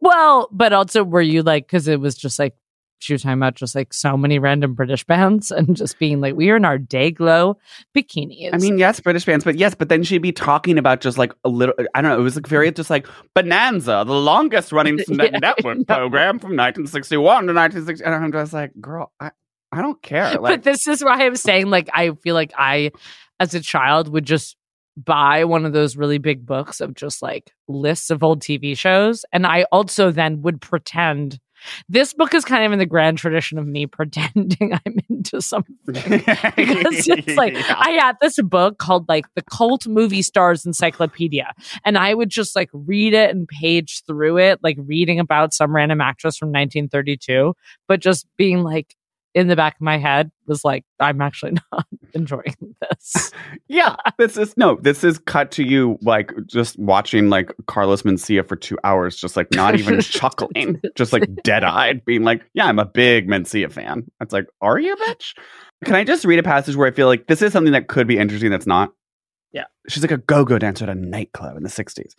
[0.00, 2.54] Well, but also were you like because it was just like
[2.98, 6.34] she was talking about just like so many random British bands and just being like
[6.34, 7.58] we are in our Day-Glo
[7.96, 8.50] bikinis.
[8.52, 11.32] I mean, yes, British bands, but yes, but then she'd be talking about just like
[11.44, 11.74] a little.
[11.94, 12.18] I don't know.
[12.18, 15.84] It was like very just like Bonanza, the longest running Yeah, network no.
[15.84, 18.04] program from 1961 to 1960.
[18.04, 19.30] And I'm just like, girl, I,
[19.72, 20.38] I don't care.
[20.40, 22.92] but this is why I'm saying like I feel like I
[23.40, 24.56] as a child would just
[24.96, 29.24] buy one of those really big books of just like lists of old TV shows
[29.32, 31.40] and I also then would pretend
[31.88, 35.76] this book is kind of in the grand tradition of me pretending I'm into something
[35.86, 37.76] because it's like Yeah.
[37.78, 41.52] I had this book called like the Cult Movie Stars Encyclopedia,
[41.84, 45.74] and I would just like read it and page through it, like reading about some
[45.74, 47.54] random actress from 1932,
[47.88, 48.94] but just being like
[49.34, 53.32] in the back of my head was like, I'm actually not enjoying this.
[53.66, 54.78] Yeah, this is no.
[54.80, 59.36] This is cut to you like just watching like Carlos Mencia for two hours, just
[59.36, 63.72] like not even chuckling, just like dead eyed, being like, "Yeah, I'm a big Mencia
[63.72, 65.34] fan." It's like, are you, a bitch?
[65.84, 68.06] Can I just read a passage where I feel like this is something that could
[68.06, 68.92] be interesting that's not?
[69.54, 69.64] Yeah.
[69.88, 72.14] She's like a go-go dancer at a nightclub in the 60s.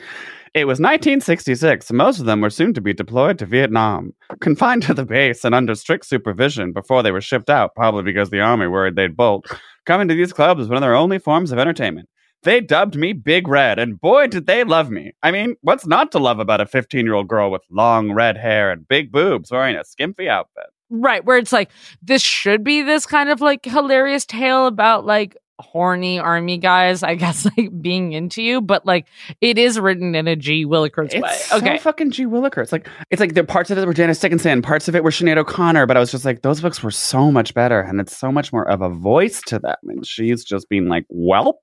[0.54, 1.91] It was 1966.
[1.91, 5.54] Most of them were soon to be deployed to Vietnam, confined to the base and
[5.54, 9.45] under strict supervision before they were shipped out, probably because the army worried they'd bolt.
[9.86, 12.08] Coming to these clubs was one of their only forms of entertainment.
[12.43, 15.13] They dubbed me Big Red, and boy, did they love me.
[15.21, 18.38] I mean, what's not to love about a 15 year old girl with long red
[18.38, 20.65] hair and big boobs wearing a skimpy outfit?
[20.89, 21.26] right.
[21.26, 21.71] Where it's like,
[22.02, 27.15] this should be this kind of like hilarious tale about like horny army guys, I
[27.24, 29.08] guess, like being into you, but like
[29.41, 30.65] it is written in a G.
[30.65, 31.22] Willikers way.
[31.30, 31.78] It's Okay.
[31.78, 32.26] so fucking G.
[32.26, 32.62] Williker.
[32.62, 35.12] It's like it's like the parts of it were Janice Dickinson, parts of it were
[35.12, 38.15] Sinead O'Connor, but I was just like, those books were so much better, and it's
[38.15, 39.76] so much more of a voice to them.
[39.84, 41.54] And she's just being like, Welp.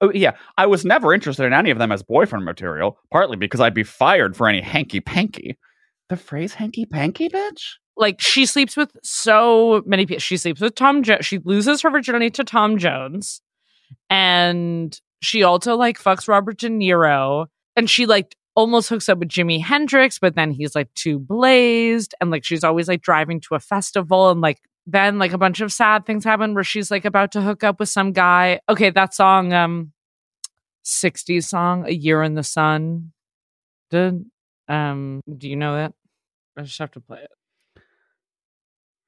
[0.00, 3.60] Oh yeah, I was never interested in any of them as boyfriend material, partly because
[3.60, 5.58] I'd be fired for any hanky panky.
[6.08, 7.62] The phrase hanky panky, bitch?
[7.98, 10.20] Like she sleeps with so many people.
[10.20, 11.26] She sleeps with Tom Jones.
[11.26, 13.42] She loses her virginity to Tom Jones,
[14.10, 19.28] and she also like fucks Robert De Niro, and she like almost hooks up with
[19.28, 23.54] Jimi Hendrix, but then he's like too blazed, and like she's always like driving to
[23.54, 27.04] a festival, and like then like a bunch of sad things happen where she's like
[27.04, 28.60] about to hook up with some guy.
[28.68, 29.92] Okay, that song, um,
[30.84, 33.12] '60s song, "A Year in the Sun."
[33.90, 34.24] Did
[34.68, 35.94] um, do you know that?
[36.56, 37.30] I just have to play it.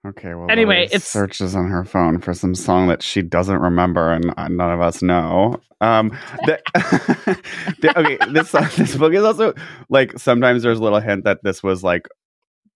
[0.07, 4.13] Okay, well, Anyway, it's- searches on her phone for some song that she doesn't remember,
[4.13, 5.61] and uh, none of us know.
[5.83, 6.59] Um, the,
[7.81, 9.53] the- okay, this uh, this book is also
[9.91, 12.09] like sometimes there's a little hint that this was like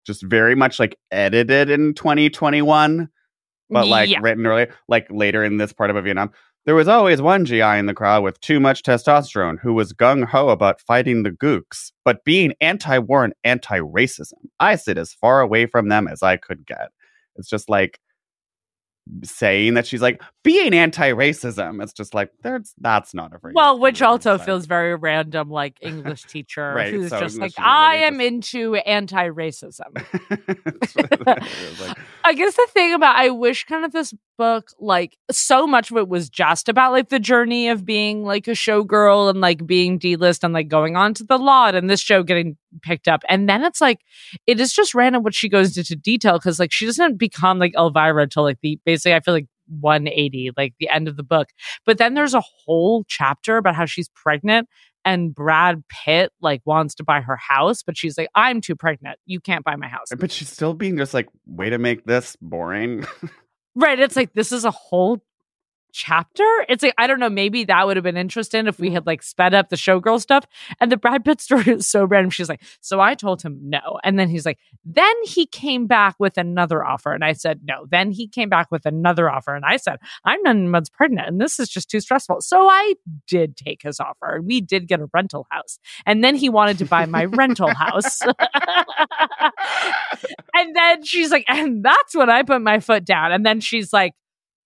[0.07, 3.09] just very much like edited in 2021,
[3.71, 4.19] but like Yeah.
[4.21, 6.31] written earlier, like later in this part of Vietnam.
[6.67, 10.25] There was always one GI in the crowd with too much testosterone who was gung
[10.25, 14.33] ho about fighting the gooks, but being anti war and anti racism.
[14.61, 16.91] I sit as far away from them as I could get.
[17.37, 17.99] It's just like
[19.23, 21.83] saying that she's like being anti-racism.
[21.83, 23.55] It's just like there's that's not a phrase.
[23.55, 27.67] Well, which also feels very random, like English teacher Right, who's so just English like,
[27.67, 29.93] I am into anti-racism.
[30.65, 34.15] That's what it is, like, I guess the thing about I wish kind of this
[34.37, 38.49] book, like so much of it was just about like the journey of being like
[38.49, 42.01] a showgirl and like being D-list and like going on to the lot and this
[42.01, 43.23] show getting picked up.
[43.29, 44.01] And then it's like
[44.47, 47.75] it is just random what she goes into detail because like she doesn't become like
[47.77, 49.47] Elvira till like the basically I feel like
[49.81, 51.49] 180, like the end of the book.
[51.87, 54.69] But then there's a whole chapter about how she's pregnant
[55.05, 59.19] and Brad Pitt like wants to buy her house, but she's like, I'm too pregnant.
[59.27, 60.09] You can't buy my house.
[60.19, 63.07] but she's still being just like, way to make this boring.
[63.75, 63.99] Right.
[63.99, 65.23] It's like this is a whole
[65.95, 66.45] chapter.
[66.69, 67.31] It's like I don't know.
[67.31, 68.95] Maybe that would have been interesting if we mm-hmm.
[68.95, 70.45] had like sped up the showgirl stuff.
[70.81, 72.31] And the Brad Pitt story is so random.
[72.31, 76.17] She's like, so I told him no, and then he's like, then he came back
[76.19, 77.87] with another offer, and I said no.
[77.89, 81.41] Then he came back with another offer, and I said I'm nine months pregnant, and
[81.41, 82.41] this is just too stressful.
[82.41, 82.95] So I
[83.29, 86.79] did take his offer, and we did get a rental house, and then he wanted
[86.79, 88.21] to buy my rental house.
[90.95, 93.33] then she's like, and that's when I put my foot down.
[93.33, 94.13] And then she's like,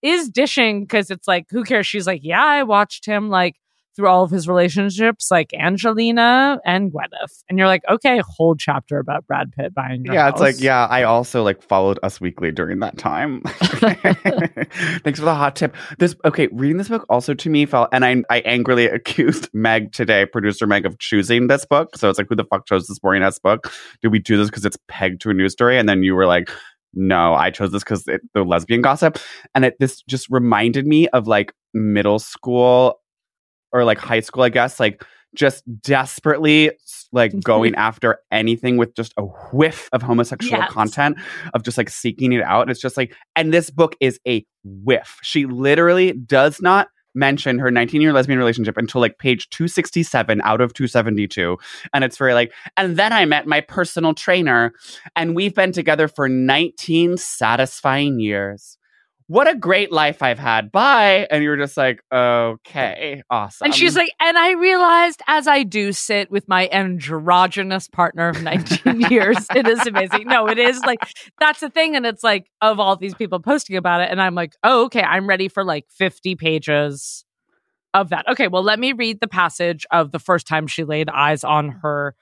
[0.03, 1.87] is dishing because it's like, who cares?
[1.87, 3.57] She's like, yeah, I watched him like
[3.99, 7.43] through all of his relationships, like Angelina and Gwyneth.
[7.49, 11.03] And you're like, okay, whole chapter about Brad Pitt buying Yeah, it's like, yeah, I
[11.03, 13.43] also like followed Us Weekly during that time.
[15.03, 15.75] Thanks for the hot tip.
[15.99, 19.93] This okay, reading this book also to me felt and I I angrily accused Meg
[19.93, 21.97] today, producer Meg, of choosing this book.
[21.97, 23.73] So it's like, who the fuck chose this boring ass book?
[24.01, 25.77] Did we do this because it's pegged to a news story?
[25.77, 26.51] And then you were like,
[26.95, 29.19] no, I chose this because the lesbian gossip.
[29.57, 33.01] And it this just reminded me of like middle school
[33.73, 35.05] or like high school, I guess, like
[35.35, 36.71] just desperately
[37.13, 37.41] like mm-hmm.
[37.41, 40.73] going after anything with just a whiff of homosexual Yes.
[40.73, 41.19] content
[41.55, 42.63] of just like seeking it out.
[42.63, 45.19] And it's just like, and this book is a whiff.
[45.23, 50.61] She literally does not mention her 19 year lesbian relationship until like page 267 out
[50.61, 51.59] of 272.
[51.93, 54.73] And it's very like, and then I met my personal trainer
[55.17, 58.78] and we've been together for 19 satisfying years.
[59.29, 60.73] What a great life I've had.
[60.73, 61.27] Bye.
[61.31, 63.67] And you're just like, okay, awesome.
[63.67, 68.43] And she's like, and I realized as I do sit with my androgynous partner of
[68.43, 70.29] 19 years, it is amazing.
[70.29, 71.01] No, it is like,
[71.39, 71.95] that's the thing.
[71.95, 74.09] And it's like, of all these people posting about it.
[74.11, 77.27] And I'm like, oh, okay, I'm ready for like 50 pages
[77.93, 78.27] of that.
[78.29, 81.69] Okay, well, let me read the passage of the first time she laid eyes on
[81.83, 82.15] her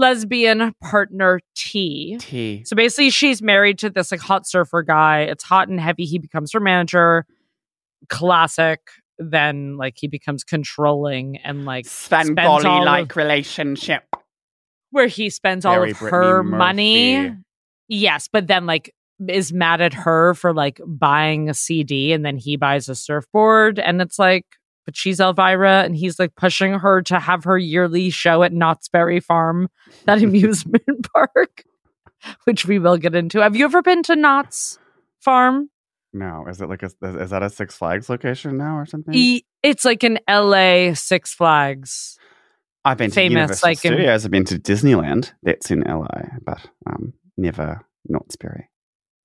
[0.00, 2.16] lesbian partner, T.
[2.18, 2.62] T.
[2.64, 5.20] So basically, she's married to this like hot surfer guy.
[5.20, 6.04] It's hot and heavy.
[6.06, 7.26] He becomes her manager.
[8.08, 8.80] Classic.
[9.18, 14.02] Then like he becomes controlling and like spends all like relationship.
[14.90, 16.58] where he spends all Very of Brittany her Murphy.
[16.58, 17.36] money.
[17.88, 18.94] Yes, but then like
[19.28, 23.78] is mad at her for like buying a CD and then he buys a surfboard
[23.78, 24.46] and it's like
[24.84, 28.88] but she's Elvira and he's like pushing her to have her yearly show at Knott's
[28.88, 29.68] Berry Farm,
[30.06, 31.64] that amusement park,
[32.44, 33.40] which we will get into.
[33.42, 34.78] Have you ever been to Knott's
[35.20, 35.70] Farm?
[36.12, 36.90] No, is it like a
[37.20, 39.14] is that a Six Flags location now or something?
[39.14, 42.18] E- it's like an LA Six Flags.
[42.84, 44.24] I've been to famous, Universal like in- Studios.
[44.24, 45.32] I've been to Disneyland.
[45.42, 48.69] That's in LA, but um, never Knott's Berry.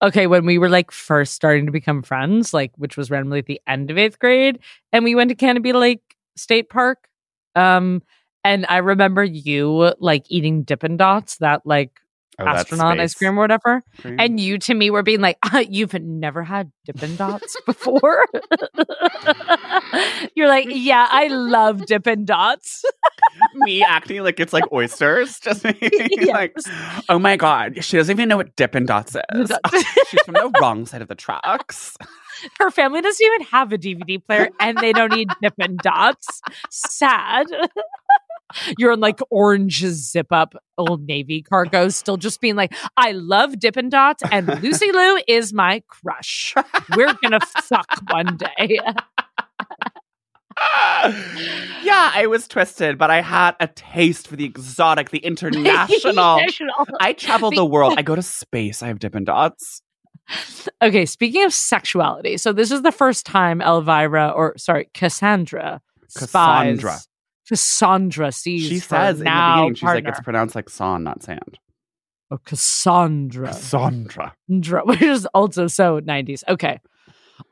[0.05, 3.47] Okay, when we were like first starting to become friends, like which was randomly at
[3.47, 4.59] the end of eighth grade,
[4.93, 7.07] and we went to Canobie Lake State Park.
[7.55, 8.03] Um,
[8.43, 12.01] and I remember you like eating Dippin' Dots, that like
[12.39, 13.83] Oh, astronaut ice cream or whatever.
[13.99, 14.17] cream?
[14.19, 18.25] And you to me were being like, "Uh, "You've never had Dippin' Dots before."
[20.35, 22.83] You're like, "Yeah, I love Dippin' Dots."
[23.55, 26.27] me acting like it's like oysters, just me Yes.
[26.29, 26.55] like,
[27.09, 29.51] oh my god, she doesn't even know what Dippin' Dots is.
[30.09, 31.95] She's from the wrong side of the tracks.
[32.59, 36.41] Her family doesn't even have a DVD player, and they don't eat Dippin' Dots.
[36.69, 37.47] Sad.
[38.77, 43.59] You're in like orange zip up old navy cargo, still just being like, I love
[43.59, 46.55] Dippin' Dots, and Lucy Liu is my crush.
[46.95, 48.79] We're gonna fuck one day.
[51.83, 56.37] yeah, I was twisted, but I had a taste for the exotic, the international.
[56.39, 56.87] International.
[56.99, 57.95] I travel the world.
[57.97, 58.81] I go to space.
[58.81, 59.81] I have Dippin' Dots.
[60.81, 67.07] Okay, speaking of sexuality, so this is the first time Elvira, or sorry, Cassandra, spies-
[67.47, 68.31] Cassandra.
[68.31, 68.67] Sees.
[68.67, 71.59] She says in the now beginning, she's like, it's pronounced like son, not sand.
[72.31, 73.47] Oh, Cassandra.
[73.47, 74.33] Cassandra.
[74.47, 76.43] Cassandra, which is also so 90s.
[76.47, 76.79] Okay.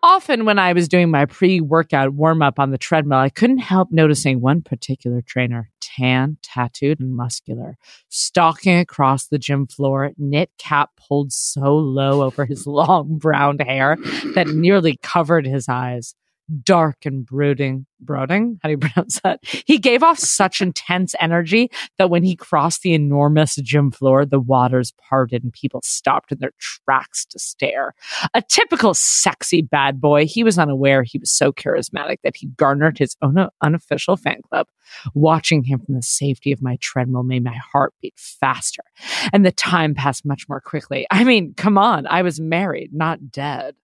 [0.02, 3.58] Often when I was doing my pre workout warm up on the treadmill, I couldn't
[3.60, 7.78] help noticing one particular trainer, tan, tattooed, and muscular,
[8.10, 13.98] stalking across the gym floor, knit cap pulled so low over his long brown hair
[14.36, 16.16] that nearly covered his eyes.
[16.64, 18.60] Dark and brooding, brooding.
[18.62, 19.40] How do you pronounce that?
[19.44, 24.40] He gave off such intense energy that when he crossed the enormous gym floor, the
[24.40, 27.94] waters parted and people stopped in their tracks to stare.
[28.34, 32.98] A typical sexy bad boy, he was unaware he was so charismatic that he garnered
[32.98, 34.68] his own unofficial fan club.
[35.14, 38.84] Watching him from the safety of my treadmill made my heart beat faster,
[39.32, 41.08] and the time passed much more quickly.
[41.10, 43.76] I mean, come on, I was married, not dead.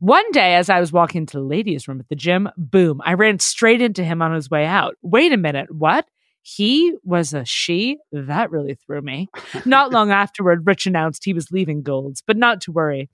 [0.00, 3.14] One day, as I was walking to the ladies' room at the gym, boom, I
[3.14, 4.96] ran straight into him on his way out.
[5.02, 6.06] Wait a minute, what?
[6.42, 7.98] He was a she?
[8.12, 9.28] That really threw me.
[9.64, 13.08] Not long afterward, Rich announced he was leaving Golds, but not to worry.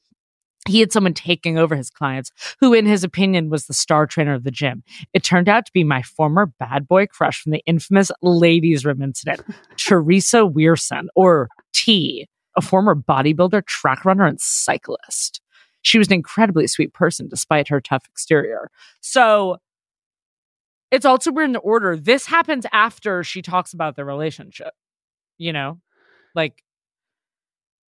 [0.69, 4.35] He had someone taking over his clients, who, in his opinion, was the star trainer
[4.35, 4.83] of the gym.
[5.15, 9.01] It turned out to be my former bad boy crush from the infamous ladies' room
[9.01, 9.43] incident,
[9.77, 15.40] Teresa Wierson, or T, a former bodybuilder, track runner, and cyclist.
[15.83, 18.71] She was an incredibly sweet person despite her tough exterior.
[19.01, 19.59] So
[20.91, 21.97] it's also weird in the order.
[21.97, 24.73] This happens after she talks about the relationship,
[25.39, 25.81] you know?
[26.35, 26.63] Like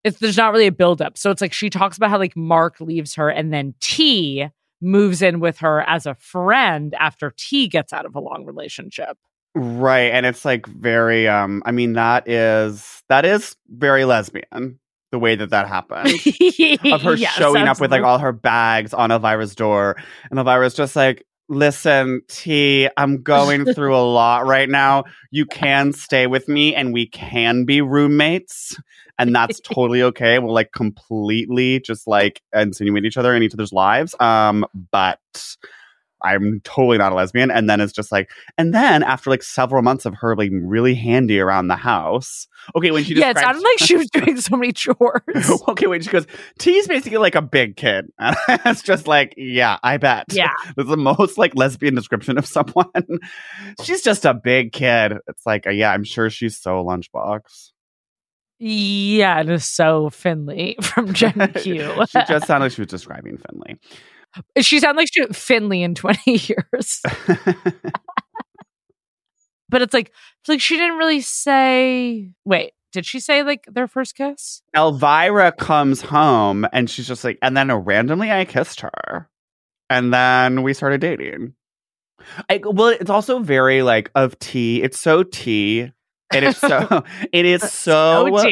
[0.04, 1.18] it's there's not really a buildup.
[1.18, 4.48] So it's like she talks about how like Mark leaves her and then T
[4.82, 9.18] moves in with her as a friend after T gets out of a long relationship.
[9.56, 10.12] Right.
[10.12, 14.80] And it's like very um I mean that is that is very lesbian
[15.12, 16.10] the way that that happened.
[16.94, 19.96] of her Yes, showing up with like all her bags on Elvira's door
[20.30, 25.06] and Elvira's just like Listen, T, I'm going through a lot right now.
[25.32, 28.80] You can stay with me and we can be roommates.
[29.18, 30.38] And that's totally okay.
[30.38, 34.14] We'll like completely just like insinuate each other in each other's lives.
[34.20, 35.20] Um, but
[36.24, 37.52] I'm totally not a lesbian.
[37.52, 40.96] And then it's just like, and then after like several months of her being really
[40.96, 42.48] handy around the house.
[42.76, 45.22] Okay, when she yeah, it sounded like she was doing so many chores.
[45.68, 46.04] okay, wait.
[46.04, 46.28] She goes,
[46.60, 48.06] T's basically like a big kid.
[48.50, 50.26] And it's just like, yeah, I bet.
[50.32, 50.54] Yeah.
[50.76, 53.20] That's the most like lesbian description of someone.
[53.84, 55.14] she's just a big kid.
[55.28, 57.72] It's like, uh, yeah, I'm sure she's so lunchbox.
[58.60, 62.06] Yeah, it is so Finley from Gen Q.
[62.08, 63.78] she just sounded like she was describing Finley.
[64.60, 67.02] She sounds like she Finley in 20 years.
[69.70, 70.12] But it's like
[70.42, 74.62] it's like she didn't really say wait, did she say like their first kiss?
[74.76, 79.30] Elvira comes home and she's just like, and then uh, randomly I kissed her.
[79.90, 81.54] And then we started dating.
[82.50, 84.82] I, well, it's also very like of tea.
[84.82, 85.92] It's so tea.
[86.32, 88.46] It's so, it is so, OG?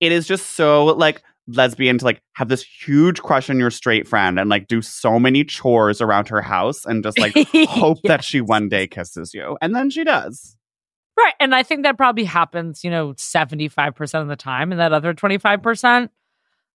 [0.00, 1.22] it is just so like
[1.54, 5.18] lesbian to like have this huge crush on your straight friend and like do so
[5.18, 7.34] many chores around her house and just like
[7.68, 9.56] hope that she one day kisses you.
[9.60, 10.56] And then she does.
[11.16, 11.34] Right.
[11.38, 14.72] And I think that probably happens, you know, 75% of the time.
[14.72, 16.08] And that other 25%,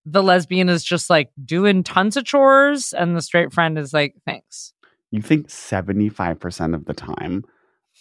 [0.04, 2.92] the lesbian is just like doing tons of chores.
[2.92, 4.72] And the straight friend is like, thanks.
[5.10, 7.44] You think 75% of the time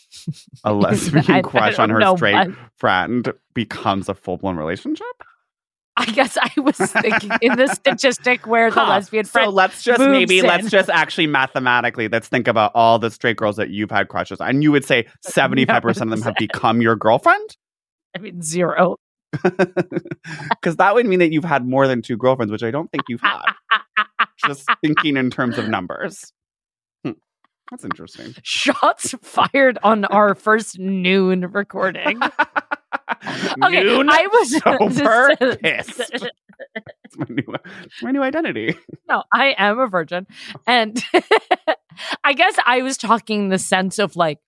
[0.63, 5.05] a lesbian I crush on her straight but- friend becomes a full blown relationship?
[5.98, 8.89] I guess I was thinking in the statistic where the Huh.
[8.89, 9.48] lesbian friend.
[9.48, 10.46] So let's just maybe in.
[10.46, 14.41] let's just actually mathematically let's think about all the straight girls that you've had crushes
[14.41, 14.50] on.
[14.50, 17.56] And you would say 75% of them have become your girlfriend?
[18.16, 18.98] I mean, zero.
[20.50, 23.04] Because that would mean that you've had more than two girlfriends, which I don't think
[23.08, 23.43] you've had.
[24.46, 26.32] just thinking in terms of numbers.
[27.04, 27.12] Hmm.
[27.70, 28.34] That's interesting.
[28.43, 32.20] Shots fired on our first noon recording.
[33.63, 36.28] Okay, Noon I was sober pissed.
[37.03, 38.78] It's my new, it's my new identity.
[39.09, 40.26] no, I am a virgin.
[40.66, 41.01] And
[42.24, 44.39] I guess I was talking the sense of like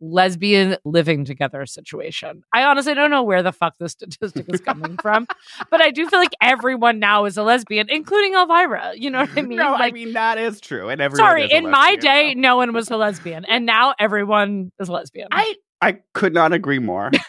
[0.00, 2.42] lesbian living together situation.
[2.54, 5.26] I honestly don't know where the fuck this statistic is coming from,
[5.70, 8.94] but I do feel like everyone now is a lesbian, including Elvira.
[8.96, 9.58] You know what I mean?
[9.58, 11.26] no, I mean that is true, and everyone.
[11.26, 12.50] sorry, in my day, now.
[12.52, 15.28] no one was a lesbian, and now everyone is lesbian.
[15.30, 17.10] I I could not agree more.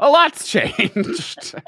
[0.00, 1.54] a lot's changed.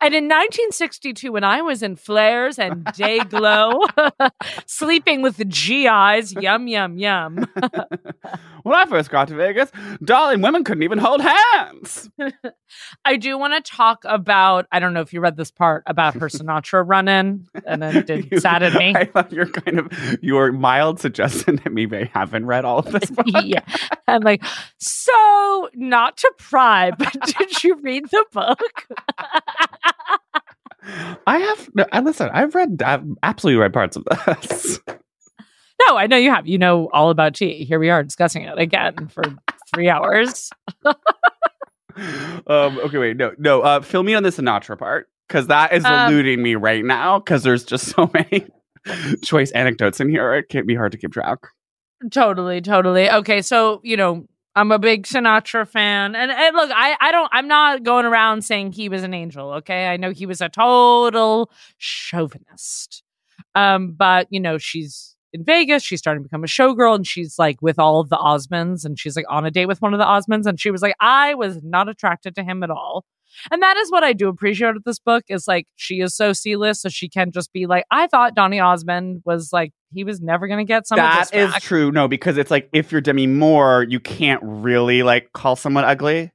[0.00, 3.80] And in 1962, when I was in flares and Day-Glo,
[4.66, 7.46] sleeping with the GIs, yum, yum, yum.
[8.62, 9.70] when I first got to Vegas,
[10.04, 12.10] darling, women couldn't even hold hands.
[13.04, 16.14] I do want to talk about, I don't know if you read this part about
[16.14, 18.94] her Sinatra run in, and then did You- sadden me.
[18.96, 22.90] I love your kind of your mild suggestion that maybe I haven't read all of
[22.92, 23.26] this book.
[23.42, 23.60] yeah.
[24.08, 24.42] I'm like,
[24.78, 28.86] so not to pry, but did you read the book?
[31.26, 31.70] I have.
[31.74, 32.28] No, I listen.
[32.32, 32.82] I've read.
[32.84, 34.78] I've absolutely read parts of this.
[35.88, 36.46] No, I know you have.
[36.46, 37.64] You know all about tea.
[37.64, 39.24] Here we are discussing it again for
[39.74, 40.50] three hours.
[40.86, 40.94] um.
[42.46, 42.98] Okay.
[42.98, 43.16] Wait.
[43.16, 43.32] No.
[43.36, 43.62] No.
[43.62, 43.80] Uh.
[43.80, 47.42] Fill me on the Sinatra part because that is Um, eluding me right now because
[47.42, 48.46] there's just so many
[49.24, 50.32] choice anecdotes in here.
[50.34, 51.38] It can't be hard to keep track.
[52.12, 53.10] Totally, totally.
[53.10, 54.24] Okay, so you know,
[54.54, 58.42] I'm a big Sinatra fan, and, and look, I I don't, I'm not going around
[58.44, 59.52] saying he was an angel.
[59.54, 63.02] Okay, I know he was a total chauvinist.
[63.54, 65.82] Um, but you know, she's in Vegas.
[65.82, 68.98] She's starting to become a showgirl, and she's like with all of the Osmonds, and
[68.98, 71.34] she's like on a date with one of the Osmonds, and she was like, I
[71.34, 73.06] was not attracted to him at all.
[73.50, 76.32] And that is what I do appreciate with this book is like she is so
[76.32, 80.20] C-list, so she can just be like, I thought Donny Osmond was like he was
[80.20, 81.62] never gonna get some of this is back.
[81.62, 81.90] true.
[81.92, 86.32] No, because it's like if you're Demi Moore, you can't really like call someone ugly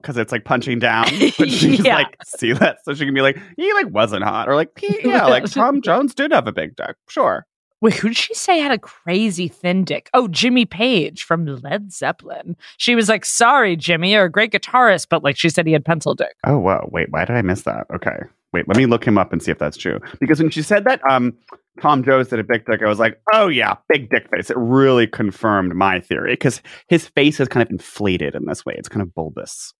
[0.00, 1.06] because it's like punching down.
[1.38, 1.94] But she's Yeah.
[1.96, 4.70] like, see that, so she can be like, he like wasn't hot, or like,
[5.04, 7.46] yeah, like Tom Jones did have a big dick, sure.
[7.80, 10.10] Wait, who did she say had a crazy thin dick?
[10.12, 12.56] Oh, Jimmy Page from Led Zeppelin.
[12.76, 15.84] She was like, sorry, Jimmy, you're a great guitarist, but like she said he had
[15.84, 16.34] pencil dick.
[16.44, 17.86] Oh wow, wait, why did I miss that?
[17.94, 18.16] Okay,
[18.52, 20.00] wait, let me look him up and see if that's true.
[20.18, 21.36] Because when she said that, um,
[21.80, 24.50] Tom Jones did a big dick, I was like, oh yeah, big dick face.
[24.50, 28.74] It really confirmed my theory because his face is kind of inflated in this way.
[28.76, 29.72] It's kind of bulbous.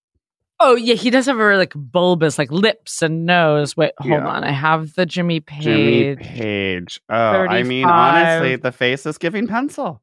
[0.61, 3.76] Oh yeah, he does have a very, like bulbous like lips and nose.
[3.76, 4.26] Wait, hold Yeah.
[4.26, 4.42] on.
[4.44, 5.62] I have the Jimmy Page.
[5.62, 7.00] Jimmy Page.
[7.09, 10.02] Oh, I mean, honestly, the face is giving pencil.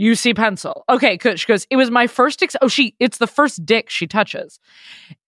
[0.00, 0.82] You see pencil.
[0.88, 1.38] Okay, good.
[1.38, 4.58] She goes, it was my first ex- oh she it's the first dick she touches.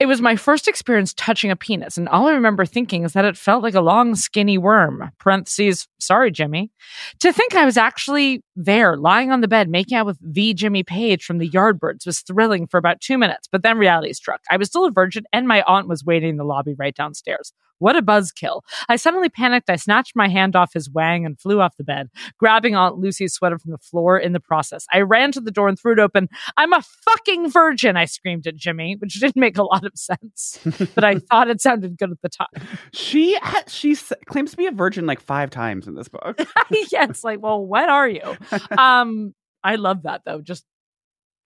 [0.01, 3.27] It was my first experience touching a penis, and all I remember thinking is that
[3.27, 5.11] it felt like a long, skinny worm.
[5.19, 6.71] Parentheses, sorry, Jimmy.
[7.19, 10.85] To think I was actually there, lying on the bed, making out with the Jimmy
[10.85, 14.41] Page from the Yardbirds was thrilling for about two minutes, but then reality struck.
[14.51, 17.53] I was still a virgin, and my aunt was waiting in the lobby right downstairs.
[17.83, 18.61] What a buzzkill.
[18.89, 19.69] I suddenly panicked.
[19.69, 23.35] I snatched my hand off his wang and flew off the bed, grabbing Aunt Lucy's
[23.35, 24.87] sweater from the floor in the process.
[24.93, 26.29] I ran to the door and threw it open.
[26.57, 30.61] I'm a fucking virgin, I screamed at Jimmy, which didn't make a lot of sense,
[30.95, 32.47] but I thought it sounded good at the time.
[32.93, 36.39] She ha- she s- claims to be a virgin like five times in this book.
[36.93, 38.37] yeah, it's like, well, what are you?
[38.79, 40.65] Um, I love that though, just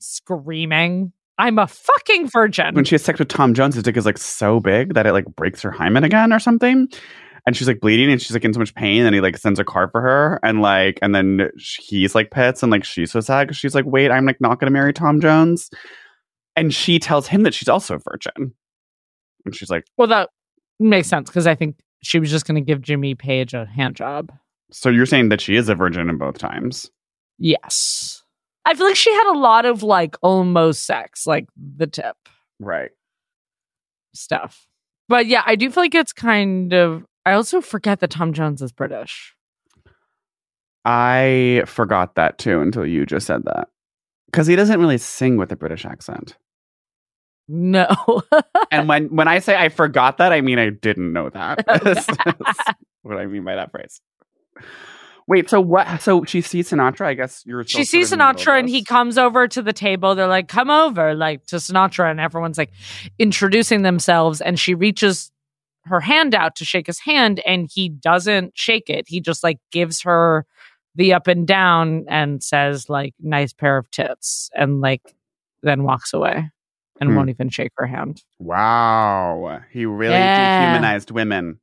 [0.01, 1.13] screaming.
[1.39, 2.75] I'm a fucking virgin.
[2.75, 5.13] when she has sex with Tom Jones, his dick is like so big that it
[5.13, 6.89] like breaks her hymen again or something.
[7.47, 9.05] And she's like bleeding and she's like in so much pain.
[9.05, 10.41] And he like sends a card for her.
[10.43, 13.85] And like, and then he's like pits and like she's so sad because she's like,
[13.87, 15.71] wait, I'm like not going to marry Tom Jones.
[16.57, 18.53] And she tells him that she's also a virgin.
[19.45, 20.31] And she's like, well, that
[20.81, 23.95] makes sense because I think she was just going to give Jimmy Page a hand
[23.95, 24.33] job.
[24.73, 26.91] so you're saying that she is a virgin in both times?
[27.39, 28.23] Yes.
[28.67, 32.17] I feel like she had a lot of like almost sex, like the tip
[32.59, 32.91] Right.
[34.13, 34.67] stuff.
[35.09, 37.05] But yeah, I do feel like it's kind of.
[37.25, 39.35] I also forget that Tom Jones is British.
[40.85, 43.69] I forgot that too until you just said that.
[44.27, 46.37] Because he doesn't really sing with a British accent.
[47.49, 47.87] No.
[48.73, 51.65] and when when I say I forgot that, I mean I didn't know that.
[51.83, 52.07] That's
[53.03, 54.01] what I mean by that phrase.
[55.29, 56.01] Wait, so what?
[56.01, 57.07] So she sees Sinatra.
[57.07, 57.65] I guess you're.
[57.65, 59.73] she still sees sort of in the middle Sinatra and he comes over to the
[59.73, 60.15] table.
[60.15, 62.11] They're like, come over, like to Sinatra.
[62.11, 62.71] And everyone's like
[63.19, 64.41] introducing themselves.
[64.41, 65.33] And she reaches
[65.85, 69.07] her hand out to shake his hand and he doesn't shake it.
[69.09, 70.47] He just like gives her
[70.95, 74.49] the up and down and says, like, nice pair of tits.
[74.55, 75.03] And like
[75.63, 76.51] then walks away
[77.01, 77.17] and Hmm.
[77.17, 78.23] won't even shake her hand.
[78.39, 80.61] Wow, he really Yeah.
[80.67, 81.59] dehumanized women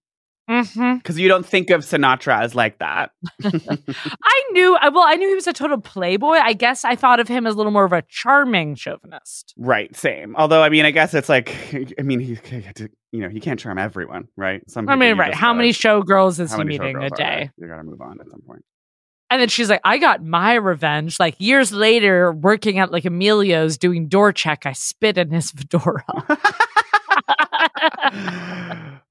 [0.49, 0.97] Mm-hmm.
[0.97, 3.11] because you don't think of Sinatra as like that.
[3.43, 6.35] I knew, I- well, I knew he was a total playboy.
[6.41, 9.53] I guess I thought of him as a little more of a charming chauvinist.
[9.57, 10.35] right, same.
[10.35, 11.55] Although I mean, I guess it's like,
[11.97, 12.37] I mean, he,
[13.13, 14.61] you know, he can't charm everyone, right?
[14.69, 14.89] Some.
[14.89, 15.33] I mean, right.
[15.33, 17.49] How gotta- many showgirls is he meeting a day?
[17.57, 18.65] You gotta move on at some point.
[19.29, 21.19] And then she's like, I got my revenge.
[21.19, 26.03] Like years later, working at like Emilio's doing door check, I spit in his fedora.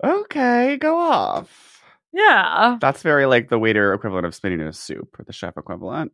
[0.02, 1.82] okay, go off.
[2.12, 2.78] yeah.
[2.80, 6.12] That's very like the waiter equivalent of spinning in a soup, or the chef equivalent.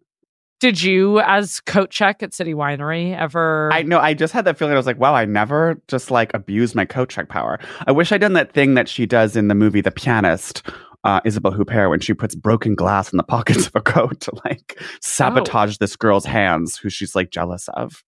[0.60, 3.70] Did you, as coat check at City Winery, ever?
[3.72, 4.00] I know.
[4.00, 4.74] I just had that feeling.
[4.74, 7.60] I was like, wow, I never just like abused my coat check power.
[7.86, 10.62] I wish I'd done that thing that she does in the movie The Pianist,
[11.04, 14.32] uh, Isabelle Huppert, when she puts broken glass in the pockets of a coat to
[14.44, 18.02] like sabotage this girl's hands, who she's like jealous of.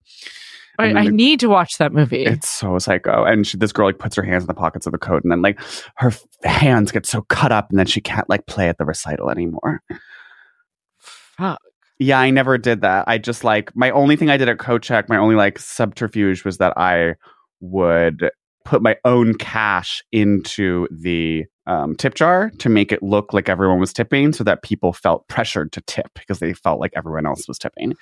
[0.81, 2.25] I, I the- need to watch that movie.
[2.25, 3.23] It's so psycho.
[3.23, 5.31] And she, this girl like puts her hands in the pockets of the coat, and
[5.31, 5.59] then like
[5.95, 8.85] her f- hands get so cut up, and then she can't like play at the
[8.85, 9.81] recital anymore.
[10.99, 11.59] Fuck.
[11.99, 13.05] Yeah, I never did that.
[13.07, 16.57] I just like my only thing I did at CoCheck, my only like subterfuge was
[16.57, 17.15] that I
[17.59, 18.29] would
[18.65, 23.79] put my own cash into the um, tip jar to make it look like everyone
[23.79, 27.47] was tipping, so that people felt pressured to tip because they felt like everyone else
[27.47, 27.93] was tipping.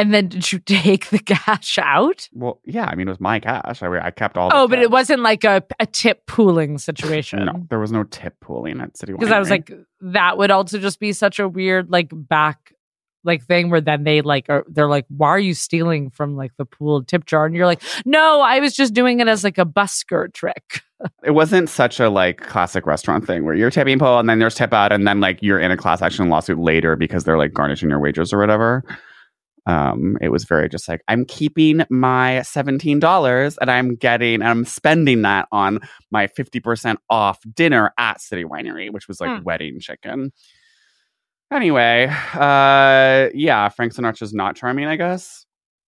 [0.00, 2.26] And then did you take the cash out?
[2.32, 3.82] Well, yeah, I mean it was my cash.
[3.82, 4.48] I, I kept all.
[4.48, 7.44] the Oh, but it wasn't like a, a tip pooling situation.
[7.44, 9.70] No, there was no tip pooling at City because I was like,
[10.00, 12.72] that would also just be such a weird like back
[13.24, 16.56] like thing where then they like are they're like, why are you stealing from like
[16.56, 17.44] the pooled tip jar?
[17.44, 20.80] And you're like, no, I was just doing it as like a busker trick.
[21.22, 24.54] it wasn't such a like classic restaurant thing where you're tipping pool and then there's
[24.54, 27.52] tip out and then like you're in a class action lawsuit later because they're like
[27.52, 28.82] garnishing your wages or whatever.
[29.66, 34.44] Um, it was very just like I'm keeping my seventeen dollars and I'm getting and
[34.48, 35.80] I'm spending that on
[36.10, 39.44] my fifty percent off dinner at City Winery, which was like Hmm.
[39.44, 40.32] wedding chicken.
[41.52, 45.46] Anyway, uh, yeah, Frank Sinatra's not charming, I guess.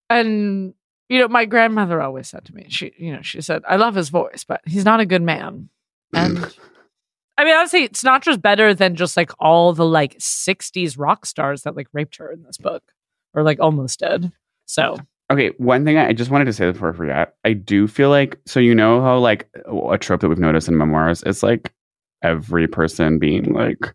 [0.09, 0.73] And
[1.09, 3.95] you know, my grandmother always said to me, she you know, she said, I love
[3.95, 5.69] his voice, but he's not a good man.
[6.13, 6.37] And
[7.37, 11.75] I mean, honestly, Sinatra's better than just like all the like 60s rock stars that
[11.75, 12.83] like raped her in this book
[13.33, 14.31] or like almost dead.
[14.65, 14.97] So,
[15.31, 17.35] Okay, one thing I I just wanted to say before I forget.
[17.43, 19.49] I do feel like so you know how like
[19.91, 21.73] a trope that we've noticed in memoirs is like
[22.21, 23.93] every person being like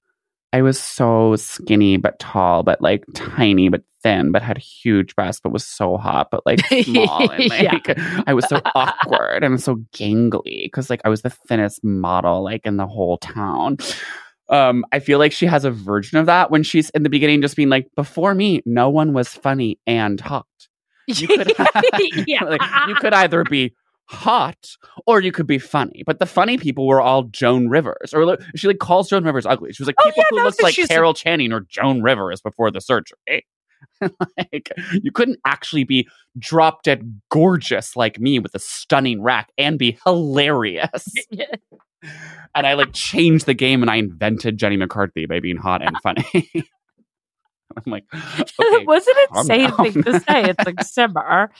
[0.52, 5.40] I was so skinny but tall, but like tiny but thin, but had huge breasts,
[5.42, 7.30] but was so hot, but like small.
[7.30, 8.22] And Yeah.
[8.26, 12.64] I was so awkward and so gangly because like I was the thinnest model like
[12.64, 13.76] in the whole town.
[14.50, 17.42] Um, I feel like she has a version of that when she's in the beginning
[17.42, 20.46] just being like, before me, no one was funny and hot.
[21.06, 21.52] You could,
[22.26, 22.44] yeah.
[22.44, 23.74] like, you could either be
[24.06, 24.76] hot
[25.06, 26.02] or you could be funny.
[26.06, 28.14] But the funny people were all Joan Rivers.
[28.14, 29.72] Or like, she like calls Joan Rivers ugly.
[29.72, 32.70] She was like, Oh, people yeah, who so like Carol Channing or Joan Rivers before
[32.70, 33.46] the surgery.
[34.00, 39.78] like you couldn't actually be drop dead gorgeous like me with a stunning rack and
[39.78, 41.12] be hilarious.
[42.54, 45.96] And I like changed the game and I invented Jenny McCarthy by being hot and
[46.02, 46.24] funny.
[47.76, 49.92] I'm like, okay, Wasn't it insane down.
[49.92, 50.44] thing to say?
[50.50, 51.50] It's like simmer.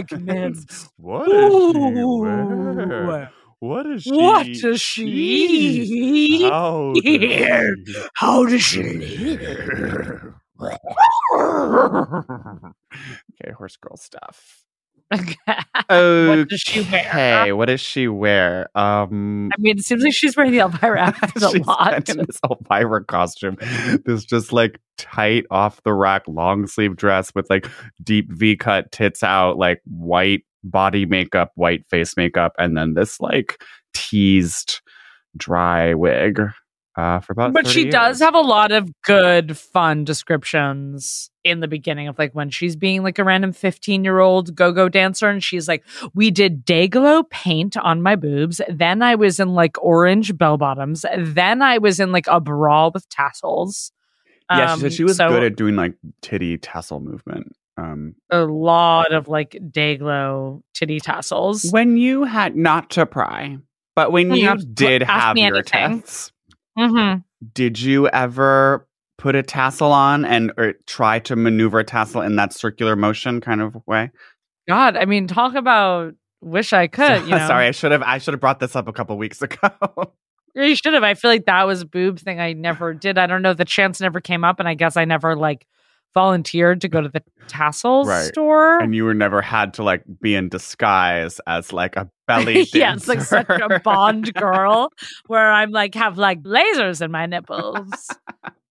[0.09, 0.89] segments.
[0.97, 3.27] What does she Ooh.
[3.61, 4.11] What is she?
[4.11, 6.41] What does she eat?
[6.41, 7.75] How does she
[8.15, 10.33] How does she live?
[13.39, 14.63] okay, horse girl stuff.
[15.89, 16.37] Okay.
[16.39, 17.55] What does she wear?
[17.55, 18.69] what does she wear?
[18.75, 22.09] Um, I mean, it seems like she's wearing the Elvira outfit a lot.
[22.09, 23.57] in this Elvira costume.
[24.05, 27.67] This just like tight off the rack long sleeve dress with like
[28.01, 33.19] deep V cut tits out, like white body makeup, white face makeup, and then this
[33.19, 33.61] like
[33.93, 34.79] teased
[35.35, 36.39] dry wig.
[36.97, 41.59] Uh, for about But 30 she does have a lot of good, fun descriptions in
[41.61, 44.89] the beginning of like when she's being like a random 15 year old go go
[44.89, 45.29] dancer.
[45.29, 45.83] And she's like,
[46.13, 48.59] We did Day-Glo paint on my boobs.
[48.69, 51.05] Then I was in like orange bell bottoms.
[51.17, 53.91] Then I was in like a bra with tassels.
[54.49, 57.55] Yeah, she Um, said she was so good at doing like titty tassel movement.
[57.77, 61.63] Um, a lot of like Day-Glo titty tassels.
[61.71, 63.57] when you had not to pry,
[63.95, 66.01] but when you Yeah, did have your anything.
[66.01, 66.31] tits,
[66.89, 67.19] hmm
[67.53, 72.35] did you ever put a tassel on and or try to maneuver a tassel in
[72.37, 74.11] that circular motion kind of way?
[74.67, 77.23] God, I mean, talk about wish I could.
[77.23, 77.47] You know?
[77.47, 79.69] Sorry, I should have I should have brought this up a couple weeks ago.
[80.53, 81.03] You should have.
[81.03, 83.17] I feel like that was a boob thing I never did.
[83.17, 83.53] I don't know.
[83.53, 85.65] The chance never came up, and I guess I never like
[86.13, 88.25] volunteered to go to the tassels Right.
[88.25, 88.79] store.
[88.79, 92.77] and you were never had to like be in disguise as like a belly dancer.
[92.77, 94.89] yeah, it's like such a Bond girl
[95.27, 98.07] where I'm like have like lasers in my nipples.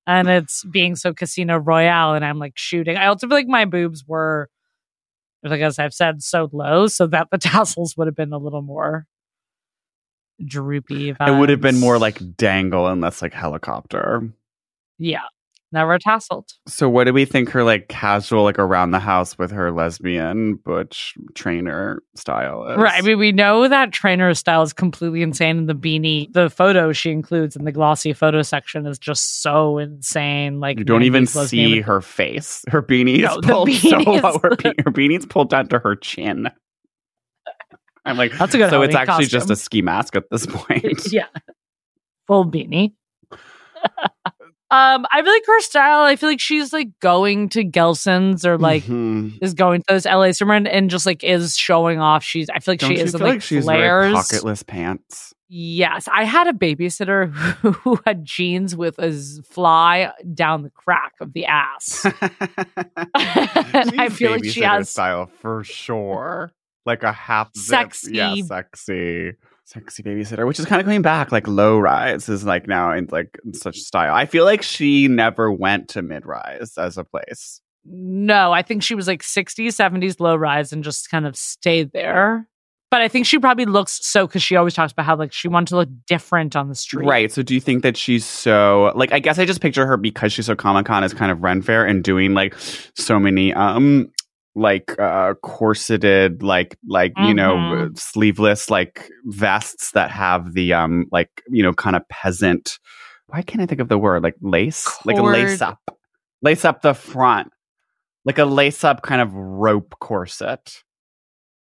[0.07, 2.97] and it's being so Casino Royale and I'm like shooting.
[2.97, 4.49] I also feel like my boobs were
[5.43, 8.63] like as I've said, so low, so that the tassels would have been a little
[8.63, 9.07] more
[10.45, 11.11] droopy.
[11.11, 14.23] It would have been more like dangle and less like helicopter.
[14.99, 15.23] Yeah.
[15.73, 16.49] Never tasseled.
[16.67, 20.57] So what do we think her like casual like around the house with her lesbian
[20.57, 22.77] butch trainer style is?
[22.77, 23.01] Right.
[23.01, 25.59] I mean, we know that trainer style is completely insane.
[25.59, 29.79] And the beanie, the photo she includes in the glossy photo section is just so
[29.79, 30.59] insane.
[30.59, 32.65] Like you don't even see with- her face.
[32.69, 34.39] Her beanie No, pulled so low.
[34.43, 36.51] Her, be- her beanie's pulled down to her chin.
[38.05, 41.13] I'm like, That's a good so it's actually just a ski mask at this point.
[41.13, 41.27] yeah.
[42.27, 42.95] Full beanie.
[44.71, 48.57] Um, I feel like her style, I feel like she's like going to Gelson's or
[48.59, 49.39] like Mhm.
[49.43, 52.23] is going to those LA summer and, and just like is showing off.
[52.23, 54.15] She's I feel like Don't she is in feel like, like she's flares.
[54.15, 55.35] pocketless pants?
[55.53, 59.13] Yes, I had a babysitter who, who had jeans with a
[59.51, 62.07] fly down the crack of the ass.
[62.21, 66.53] and I feel like she has style for sure.
[66.87, 67.65] Like a half zip.
[67.93, 68.15] Sexy.
[68.15, 69.33] yeah, sexy,
[69.71, 71.31] sexy babysitter, which is kind of coming back.
[71.33, 74.15] Like low rise is like now in like such style.
[74.15, 77.61] I feel like she never went to mid rise as a place.
[77.85, 81.93] no, I think she was like 60s, 70s low rise and just kind of stayed
[81.93, 82.47] there.
[82.91, 85.47] But I think she probably looks so because she always talks about how like she
[85.47, 87.07] wanted to look different on the street.
[87.07, 87.31] Right.
[87.31, 90.33] So do you think that she's so like I guess I just picture her because
[90.33, 92.57] she's so Comic Con as kind of Ren Fair and doing like
[92.97, 94.11] so many um
[94.57, 97.99] like uh corseted like like you know Mhm.
[97.99, 102.79] sleeveless like vests that have the um like you know kind of peasant
[103.29, 104.25] why can't I think of the word?
[104.25, 104.89] Like lace?
[105.05, 105.79] Like a lace up.
[106.43, 107.53] Lace up the front.
[108.25, 110.83] Like a lace up kind of rope corset.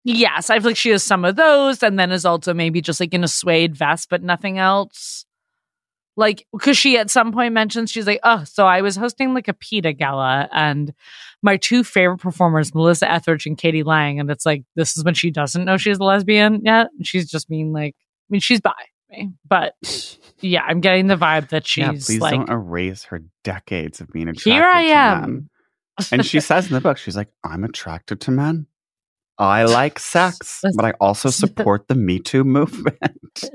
[0.03, 2.99] Yes, I feel like she has some of those, and then is also maybe just
[2.99, 5.25] like in a suede vest, but nothing else.
[6.17, 9.47] Like, because she at some point mentions she's like, oh, so I was hosting like
[9.47, 10.93] a PETA gala, and
[11.41, 13.83] my two favorite performers, Melissa Etheridge and k.d.
[13.83, 16.87] lang, and it's like this is when she doesn't know she's a lesbian yet.
[17.03, 18.71] She's just being like, I mean, she's bi,
[19.09, 19.73] me, but
[20.41, 24.09] yeah, I'm getting the vibe that she's yeah please like, don't erase her decades of
[24.09, 25.21] being attracted here I to am.
[25.21, 25.49] men.
[26.11, 28.67] And she says in the book, she's like, I'm attracted to men.
[29.37, 33.49] I like sex, but I also support the Me Too movement.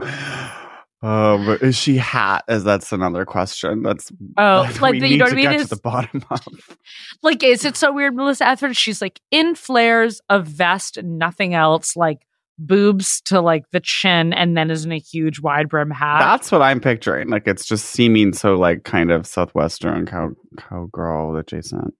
[1.02, 2.44] Uh, but is she hat?
[2.46, 3.82] Is that's another question?
[3.82, 5.50] That's Oh, that like the- you need know what to I mean?
[5.50, 6.46] get Is- to the bottom of.
[7.22, 8.76] like, is it so weird, Melissa Etheridge?
[8.76, 12.18] She's like in flares, a vest, nothing else, like
[12.58, 16.18] boobs to like the chin, and then is in a huge wide brim hat.
[16.20, 17.30] That's what I'm picturing.
[17.30, 21.94] Like it's just seeming so like kind of southwestern cow cowgirl adjacent.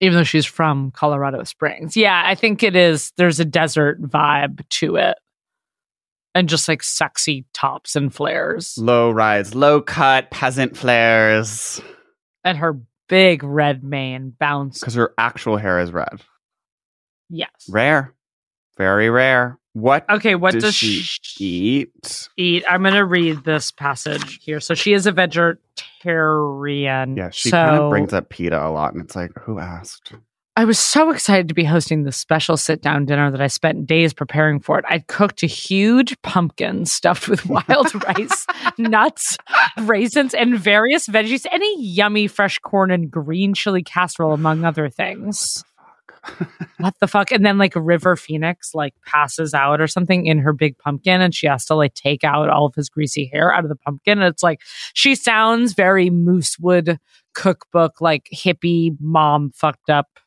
[0.00, 1.96] even though she's from Colorado Springs.
[1.96, 3.12] Yeah, I think it is.
[3.16, 5.16] There's a desert vibe to it.
[6.34, 8.78] And just like sexy tops and flares.
[8.78, 11.80] Low rise, low cut, peasant flares.
[12.42, 14.80] And her big red mane bounce.
[14.80, 16.22] Because her actual hair is red.
[17.28, 17.50] Yes.
[17.68, 18.14] Rare.
[18.78, 19.58] Very rare.
[19.74, 22.28] What Okay, what does, does she, she eat?
[22.36, 22.64] eat?
[22.68, 24.60] I'm going to read this passage here.
[24.60, 27.16] So she is a vegetarian.
[27.16, 30.12] Yeah, she so kind of brings up PETA a lot, and it's like, who asked?
[30.54, 33.86] I was so excited to be hosting this special sit down dinner that I spent
[33.86, 34.84] days preparing for it.
[34.86, 38.46] I cooked a huge pumpkin stuffed with wild rice,
[38.76, 39.38] nuts,
[39.80, 44.90] raisins, and various veggies, and a yummy fresh corn and green chili casserole, among other
[44.90, 45.64] things.
[46.78, 47.30] What the fuck?
[47.30, 51.32] And then like River Phoenix like passes out or something in her big pumpkin and
[51.32, 54.18] she has to like take out all of his greasy hair out of the pumpkin.
[54.18, 54.60] And it's like
[54.94, 56.98] she sounds very Moosewood
[57.34, 60.18] cookbook, like hippie mom fucked up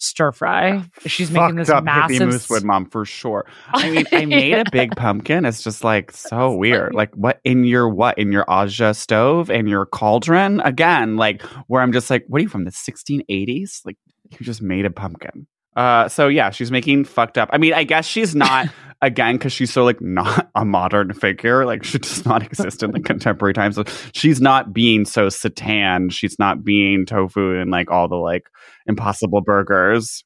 [0.00, 0.78] stir fry.
[0.78, 3.46] Oh, She's making this up massive moosewood mom for sure.
[3.68, 5.44] I mean, I made a big pumpkin.
[5.44, 6.94] It's just like so weird.
[6.94, 11.16] Like what in your what in your Aga stove and your cauldron again?
[11.16, 13.82] Like where I'm just like, what are you from the 1680s?
[13.84, 13.96] Like
[14.30, 15.46] you just made a pumpkin.
[15.76, 17.48] Uh, so yeah, she's making fucked up.
[17.52, 18.68] I mean, I guess she's not
[19.02, 21.64] again because she's so like not a modern figure.
[21.64, 23.76] Like she does not exist in the contemporary times.
[23.76, 26.10] So she's not being so seitan.
[26.12, 28.44] She's not being tofu and like all the like
[28.86, 30.24] impossible burgers.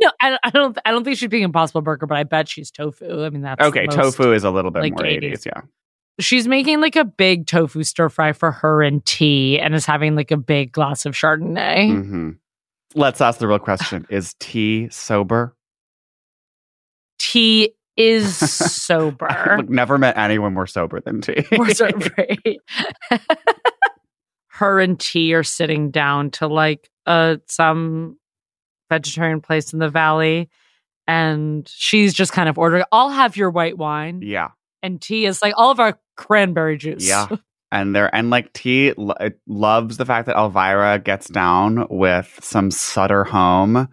[0.00, 0.76] No, I, I don't.
[0.84, 3.24] I don't think she's being Impossible Burger, but I bet she's tofu.
[3.24, 5.32] I mean, that's Okay, most- tofu is a little bit like, more 80s.
[5.32, 5.60] 80s, yeah.
[6.18, 10.16] She's making like a big tofu stir fry for her and tea, and is having
[10.16, 11.90] like a big glass of Chardonnay.
[11.92, 12.30] hmm
[12.94, 15.56] Let's ask the real question: Is tea sober?
[17.18, 18.36] Tea is
[18.82, 19.56] sober.
[19.58, 21.44] Look, never met anyone more sober than tea.
[21.56, 22.14] More sober.
[24.48, 28.16] her and tea are sitting down to like uh some
[28.90, 30.48] vegetarian place in the valley,
[31.06, 32.84] and she's just kind of ordering.
[32.92, 34.50] I'll have your white wine, yeah,
[34.82, 37.06] and tea is like all of our cranberry juice.
[37.06, 37.26] yeah.
[37.74, 42.38] And there, and like T lo- uh, loves the fact that Elvira gets down with
[42.40, 43.88] some Sutter home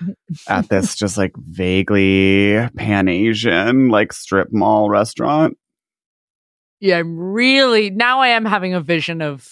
[0.48, 5.58] at this just like vaguely Pan Asian like strip mall restaurant
[6.80, 8.20] Yeah, I'm really now.
[8.20, 9.46] I am having a vision of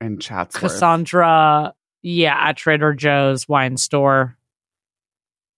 [0.00, 0.62] in Chatsworth.
[0.62, 1.74] Cassandra.
[2.00, 4.38] Yeah, at Trader Joe's wine store.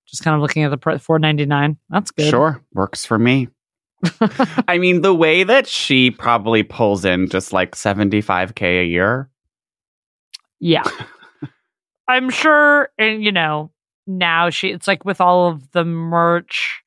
[0.07, 1.77] Just kind of looking at the four ninety nine.
[1.89, 2.31] That's good.
[2.31, 3.47] Sure, works for me.
[4.69, 9.31] I mean, the way that she probably pulls in just like 75K a year.
[10.59, 10.85] Yeah.
[12.09, 13.71] I'm sure, and you know,
[14.07, 16.83] now she, it's like with all of the merch,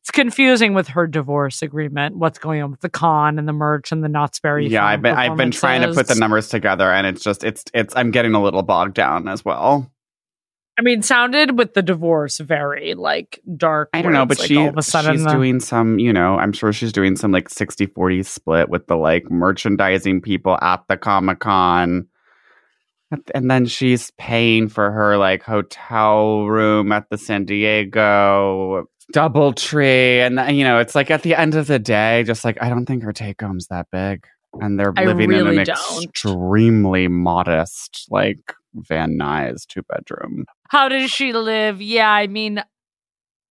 [0.00, 2.16] it's confusing with her divorce agreement.
[2.16, 4.68] What's going on with the con and the merch and the Knott's Berry?
[4.68, 7.64] Yeah, I've been I've been trying to put the numbers together and it's just it's
[7.74, 9.90] it's I'm getting a little bogged down as well.
[10.76, 13.90] I mean, sounded with the divorce very like dark.
[13.92, 16.12] I don't know, but like, she all of a sudden she's the- doing some, you
[16.12, 20.82] know, I'm sure she's doing some like 60-40 split with the like merchandising people at
[20.88, 22.08] the Comic-Con.
[23.32, 30.20] And then she's paying for her like hotel room at the San Diego double tree.
[30.20, 32.68] And uh, you know, it's like at the end of the day, just like I
[32.68, 34.26] don't think her take home's that big.
[34.54, 36.04] And they're living really in an don't.
[36.04, 40.44] extremely modest, like Van Nuys two bedroom.
[40.68, 41.80] How does she live?
[41.80, 42.62] Yeah, I mean,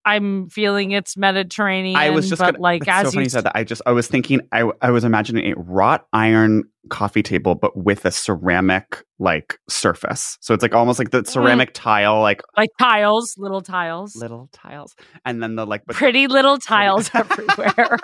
[0.05, 1.95] I'm feeling it's Mediterranean.
[1.95, 3.55] I was just but gonna, like as so funny you said that.
[3.55, 7.77] I just I was thinking I I was imagining a wrought iron coffee table, but
[7.77, 10.37] with a ceramic like surface.
[10.41, 11.31] So it's like almost like the mm-hmm.
[11.31, 14.93] ceramic tile, like like tiles, little tiles, little tiles,
[15.25, 17.99] and then the like pretty little tiles everywhere.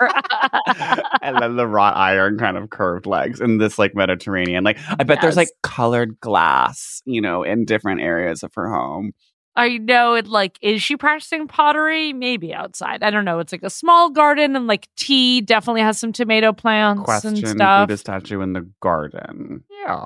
[1.22, 4.64] and then the wrought iron kind of curved legs in this like Mediterranean.
[4.64, 9.12] Like I bet there's like colored glass, you know, in different areas of her home.
[9.56, 10.26] I know it.
[10.26, 12.12] Like, is she practicing pottery?
[12.12, 13.02] Maybe outside.
[13.02, 13.40] I don't know.
[13.40, 17.48] It's like a small garden, and like tea definitely has some tomato plants Question and
[17.48, 17.88] stuff.
[17.88, 19.64] Buddha statue in the garden.
[19.84, 20.04] Yeah.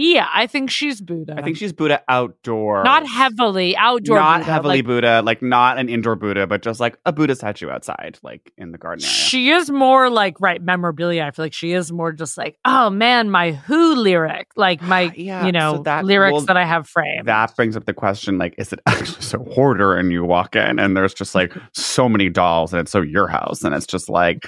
[0.00, 1.34] Yeah, I think she's Buddha.
[1.36, 2.84] I think she's Buddha outdoor.
[2.84, 4.16] not heavily outdoor.
[4.16, 7.34] not Buddha, heavily like, Buddha, like not an indoor Buddha, but just like a Buddha
[7.34, 9.12] statue outside, like in the garden area.
[9.12, 11.24] She is more like right memorabilia.
[11.24, 15.12] I feel like she is more just like, oh man, my Who lyric, like my
[15.16, 17.26] Yeah, you know so that- lyrics well, that I have framed.
[17.26, 20.78] that brings up the question like is it actually so hoarder and you walk in
[20.78, 24.08] and there's just like so many dolls and it's so your house and it's just
[24.08, 24.46] like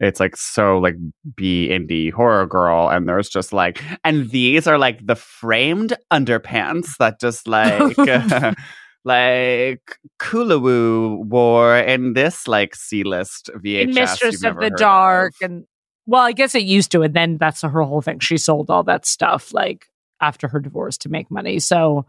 [0.00, 0.96] it's like so like
[1.36, 6.96] b indie horror girl and there's just like and these are like the framed underpants
[6.98, 7.96] that just like
[9.04, 15.50] like Kulawu wore in this like C-list VHS In Mistress of the Dark, of.
[15.50, 15.66] and
[16.06, 18.18] well, I guess it used to, and then that's her whole thing.
[18.18, 19.86] She sold all that stuff like
[20.20, 21.58] after her divorce to make money.
[21.58, 22.06] So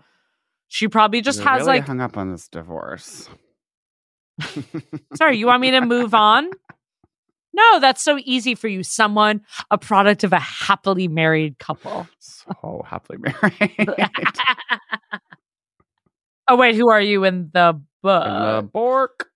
[0.67, 3.29] she probably just You're has really like, hung up on this divorce.
[5.15, 6.49] sorry, you want me to move on?
[7.55, 8.83] No, that's so easy for you.
[8.83, 9.41] Someone,
[9.71, 12.05] a product of a happily married couple.
[12.19, 13.89] so happily married.
[16.49, 18.25] oh wait, who are you in the book?
[18.25, 19.29] In the Bork.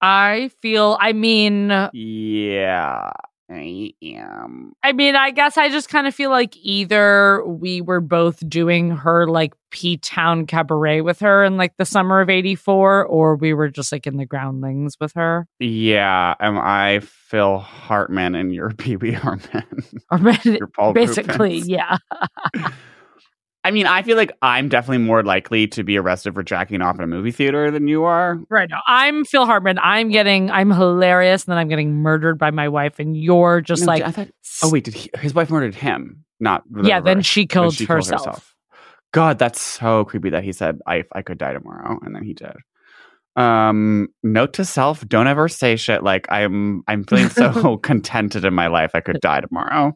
[0.00, 0.96] I feel.
[1.00, 3.10] I mean, uh, Yeah,
[3.50, 4.26] I am.
[4.30, 8.46] Um I mean, I guess I just kind of feel like either we were both
[8.48, 13.36] doing her like P Town cabaret with her in like the summer of '84, or
[13.36, 15.46] we were just like in the groundlings with her.
[15.58, 19.64] Yeah, am I Phil Hartman and you're Wee Hartman?
[20.74, 21.68] Paul basically, Reubens.
[21.68, 21.96] yeah.
[23.68, 26.96] I mean, I feel like I'm definitely more likely to be arrested for jacking off
[26.96, 28.38] in a movie theater than you are.
[28.48, 29.78] Right now, I'm Phil Hartman.
[29.82, 33.82] I'm getting, I'm hilarious, and then I'm getting murdered by my wife, and you're just
[33.82, 34.28] No, like, I thought.
[34.62, 36.24] Oh wait, did he, his wife murdered him?
[36.40, 37.00] Not the yeah.
[37.00, 38.54] Then she Then killed herself.
[39.12, 42.32] God, that's so creepy that he said I I could die tomorrow, and then he
[42.32, 42.56] did.
[43.36, 46.84] Um, note to self: don't ever say shit like I'm.
[46.88, 48.92] I'm feeling so contented in my life.
[48.94, 49.92] I could die tomorrow.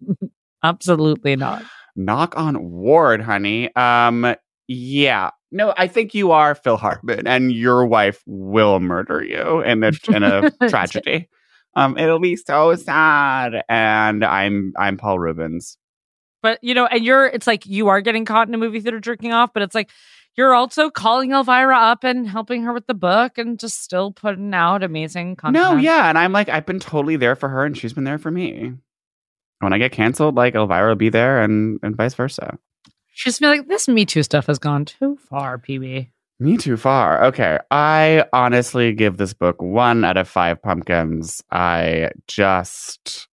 [0.64, 1.62] Absolutely not.
[1.96, 3.74] Knock on ward, honey.
[3.74, 4.36] Um,
[4.68, 5.30] yeah.
[5.50, 9.92] No, I think you are Phil Hartman, and your wife will murder you in a
[10.08, 11.28] in a tragedy.
[11.74, 15.78] Um, it'll be so sad, and I'm I'm Paul Reubens.
[16.42, 19.00] But you know, and you're it's like you are getting caught in a movie theater
[19.00, 19.90] jerking off, but it's like
[20.36, 24.52] you're also calling Elvira up and helping her with the book and just still putting
[24.52, 25.62] out amazing content.
[25.62, 28.18] No, yeah, and I'm like I've been totally there for her, and she's been there
[28.18, 28.74] for me.
[29.60, 32.58] When I get canceled, like Elvira will be there, and and vice versa.
[33.12, 36.10] She's been like, this Me Too stuff has gone too far, PB.
[36.38, 37.24] Me too far.
[37.24, 37.58] Okay.
[37.70, 41.42] I honestly give this book one out of five pumpkins.
[41.50, 43.28] I just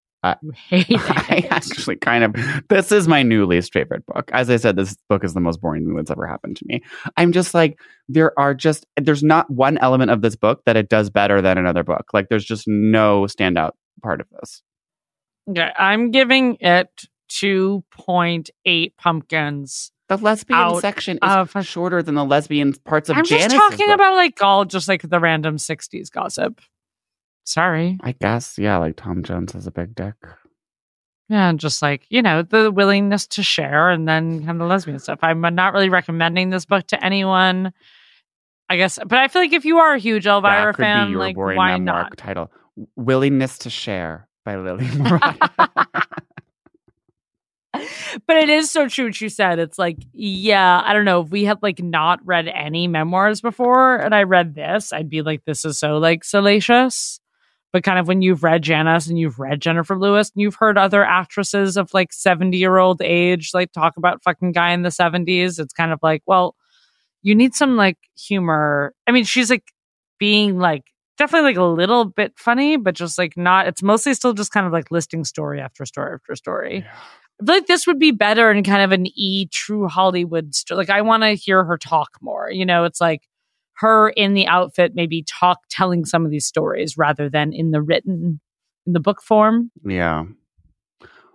[0.69, 2.33] hate I actually kind of
[2.69, 4.31] this is my new least favorite book.
[4.31, 6.81] As I said, this book is the most boring thing that's ever happened to me.
[7.17, 10.87] I'm just like, there are just there's not one element of this book that it
[10.87, 12.05] does better than another book.
[12.13, 13.71] Like there's just no standout
[14.01, 14.61] part of this.
[15.49, 19.91] Okay, I'm giving it 2.8 pumpkins.
[20.09, 21.19] The lesbian section is
[21.55, 23.95] of- shorter than the lesbian parts of I'm Janice's just talking book.
[23.95, 26.59] about like all just like the random 60s gossip.
[27.45, 27.97] Sorry.
[28.01, 30.15] I guess, yeah, like Tom Jones has a big dick.
[31.29, 34.99] Yeah, and just like, you know, the willingness to share and then kind of lesbian
[34.99, 35.19] stuff.
[35.23, 37.73] I'm not really recommending this book to anyone.
[38.69, 41.77] I guess, but I feel like if you are a huge Elvira fan, like, why
[41.77, 42.17] not?
[42.17, 42.51] title.
[42.95, 44.87] Willingness to Share by Lily.
[48.27, 49.59] But it is so true what you said.
[49.59, 51.21] It's like, yeah, I don't know.
[51.21, 55.21] If we had like not read any memoirs before and I read this, I'd be
[55.21, 57.19] like, this is so like salacious.
[57.71, 60.77] But kind of when you've read Janice and you've read Jennifer Lewis and you've heard
[60.77, 64.89] other actresses of like 70 year old age like talk about fucking guy in the
[64.89, 66.55] 70s, it's kind of like, well,
[67.23, 68.93] you need some like humor.
[69.07, 69.63] I mean, she's like
[70.19, 70.83] being like
[71.17, 74.65] definitely like a little bit funny, but just like not, it's mostly still just kind
[74.65, 76.85] of like listing story after story after story.
[77.41, 80.77] I feel like this would be better in kind of an e true Hollywood st-
[80.77, 82.49] like I want to hear her talk more.
[82.51, 83.21] You know, it's like
[83.77, 87.81] her in the outfit maybe talk telling some of these stories rather than in the
[87.81, 88.39] written
[88.85, 89.71] in the book form.
[89.85, 90.25] yeah.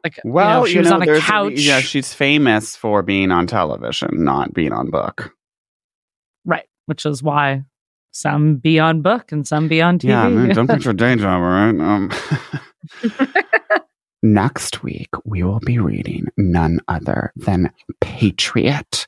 [0.05, 1.53] Like you know, Well, she you was know, on a couch.
[1.57, 5.35] yeah, she's famous for being on television, not being on book.
[6.45, 7.65] right, which is why
[8.19, 10.09] some be on book and some be on TV.
[10.09, 11.69] Yeah, man, don't put your day job, all right?
[11.69, 12.11] Um,
[14.23, 19.07] next week, we will be reading none other than Patriot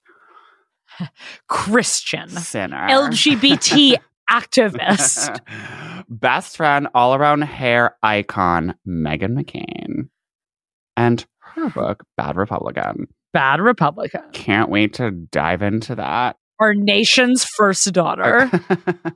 [1.48, 2.86] Christian, Sinner.
[2.88, 3.96] LGBT
[4.30, 5.40] activist.
[6.08, 10.08] Best friend, all around hair icon, Meghan McCain.
[10.96, 13.08] And her book, Bad Republican.
[13.32, 14.22] Bad Republican.
[14.32, 16.36] Can't wait to dive into that.
[16.60, 18.50] Our nation's first daughter.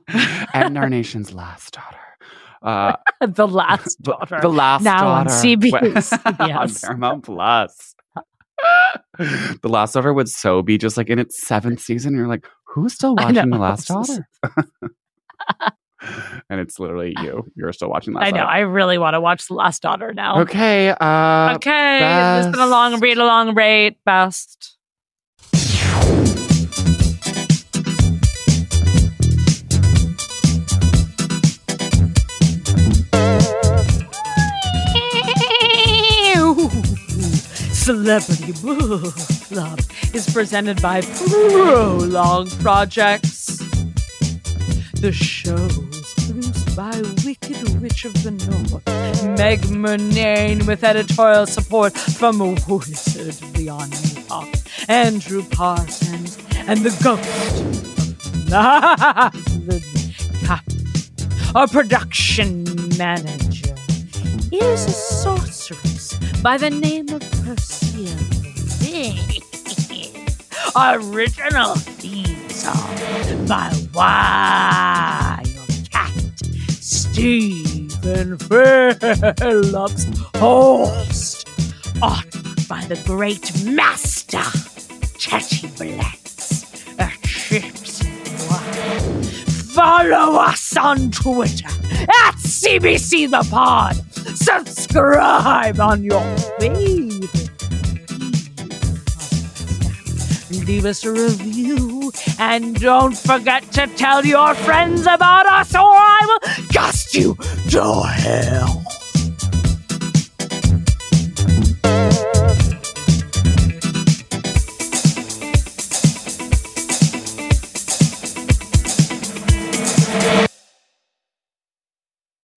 [0.53, 1.97] and our nation's last daughter.
[2.61, 2.95] Uh,
[3.27, 4.39] the last daughter.
[4.41, 5.05] The last daughter.
[5.05, 5.35] Now on daughter.
[5.47, 6.39] CBS.
[6.39, 6.81] on Yes.
[6.81, 7.95] Paramount Plus.
[9.19, 12.15] the Last Daughter would so be just like in its seventh season.
[12.15, 13.57] You're like, who's still watching The.
[13.57, 14.27] Last Daughter?
[16.49, 17.45] and it's literally you.
[17.55, 18.35] You're still watching Last Daughter.
[18.35, 18.45] I know.
[18.45, 18.55] Daughter.
[18.57, 20.41] I really want to watch The Last Daughter now.
[20.41, 20.89] Okay.
[20.89, 22.39] Uh, Okay.
[22.39, 23.97] It's been a long read, a long rate.
[24.05, 24.77] Best.
[37.85, 39.13] Celebrity Book
[39.47, 39.79] Club
[40.11, 43.59] is presented by Prologue Projects.
[44.93, 48.87] The show is produced by Wicked Witch of the North,
[49.37, 53.93] Meg Murnane, with editorial support from Wizard Beyond
[54.27, 54.49] Talk,
[54.87, 57.85] Andrew Parsons, and the ghost
[61.55, 62.63] Our production
[62.97, 63.75] manager
[64.51, 65.94] is a sorceress
[66.45, 68.19] by the name of Persephone.
[71.01, 75.47] Original theme song by Wild
[75.89, 76.13] Cat
[76.69, 81.49] Stephen Phillips, host.
[82.03, 82.31] Art
[82.69, 84.37] by the great master
[85.17, 88.03] Chetty Blitz at Chips.
[89.73, 94.04] Follow us on Twitter at CBC The Pod.
[94.33, 96.21] Subscribe on your
[96.59, 97.29] favorite.
[100.65, 106.19] Leave us a review and don't forget to tell your friends about us or I
[106.25, 107.35] will cast you
[107.69, 108.83] to hell.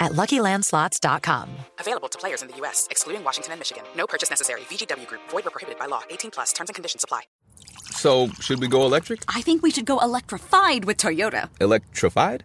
[0.00, 1.48] at luckylandslots.com.
[1.78, 3.84] Available to players in the U.S., excluding Washington and Michigan.
[3.96, 4.60] No purchase necessary.
[4.62, 6.02] VGW Group, void were prohibited by law.
[6.10, 7.22] 18 plus terms and conditions apply.
[7.90, 9.22] So, should we go electric?
[9.34, 11.48] I think we should go electrified with Toyota.
[11.60, 12.44] Electrified?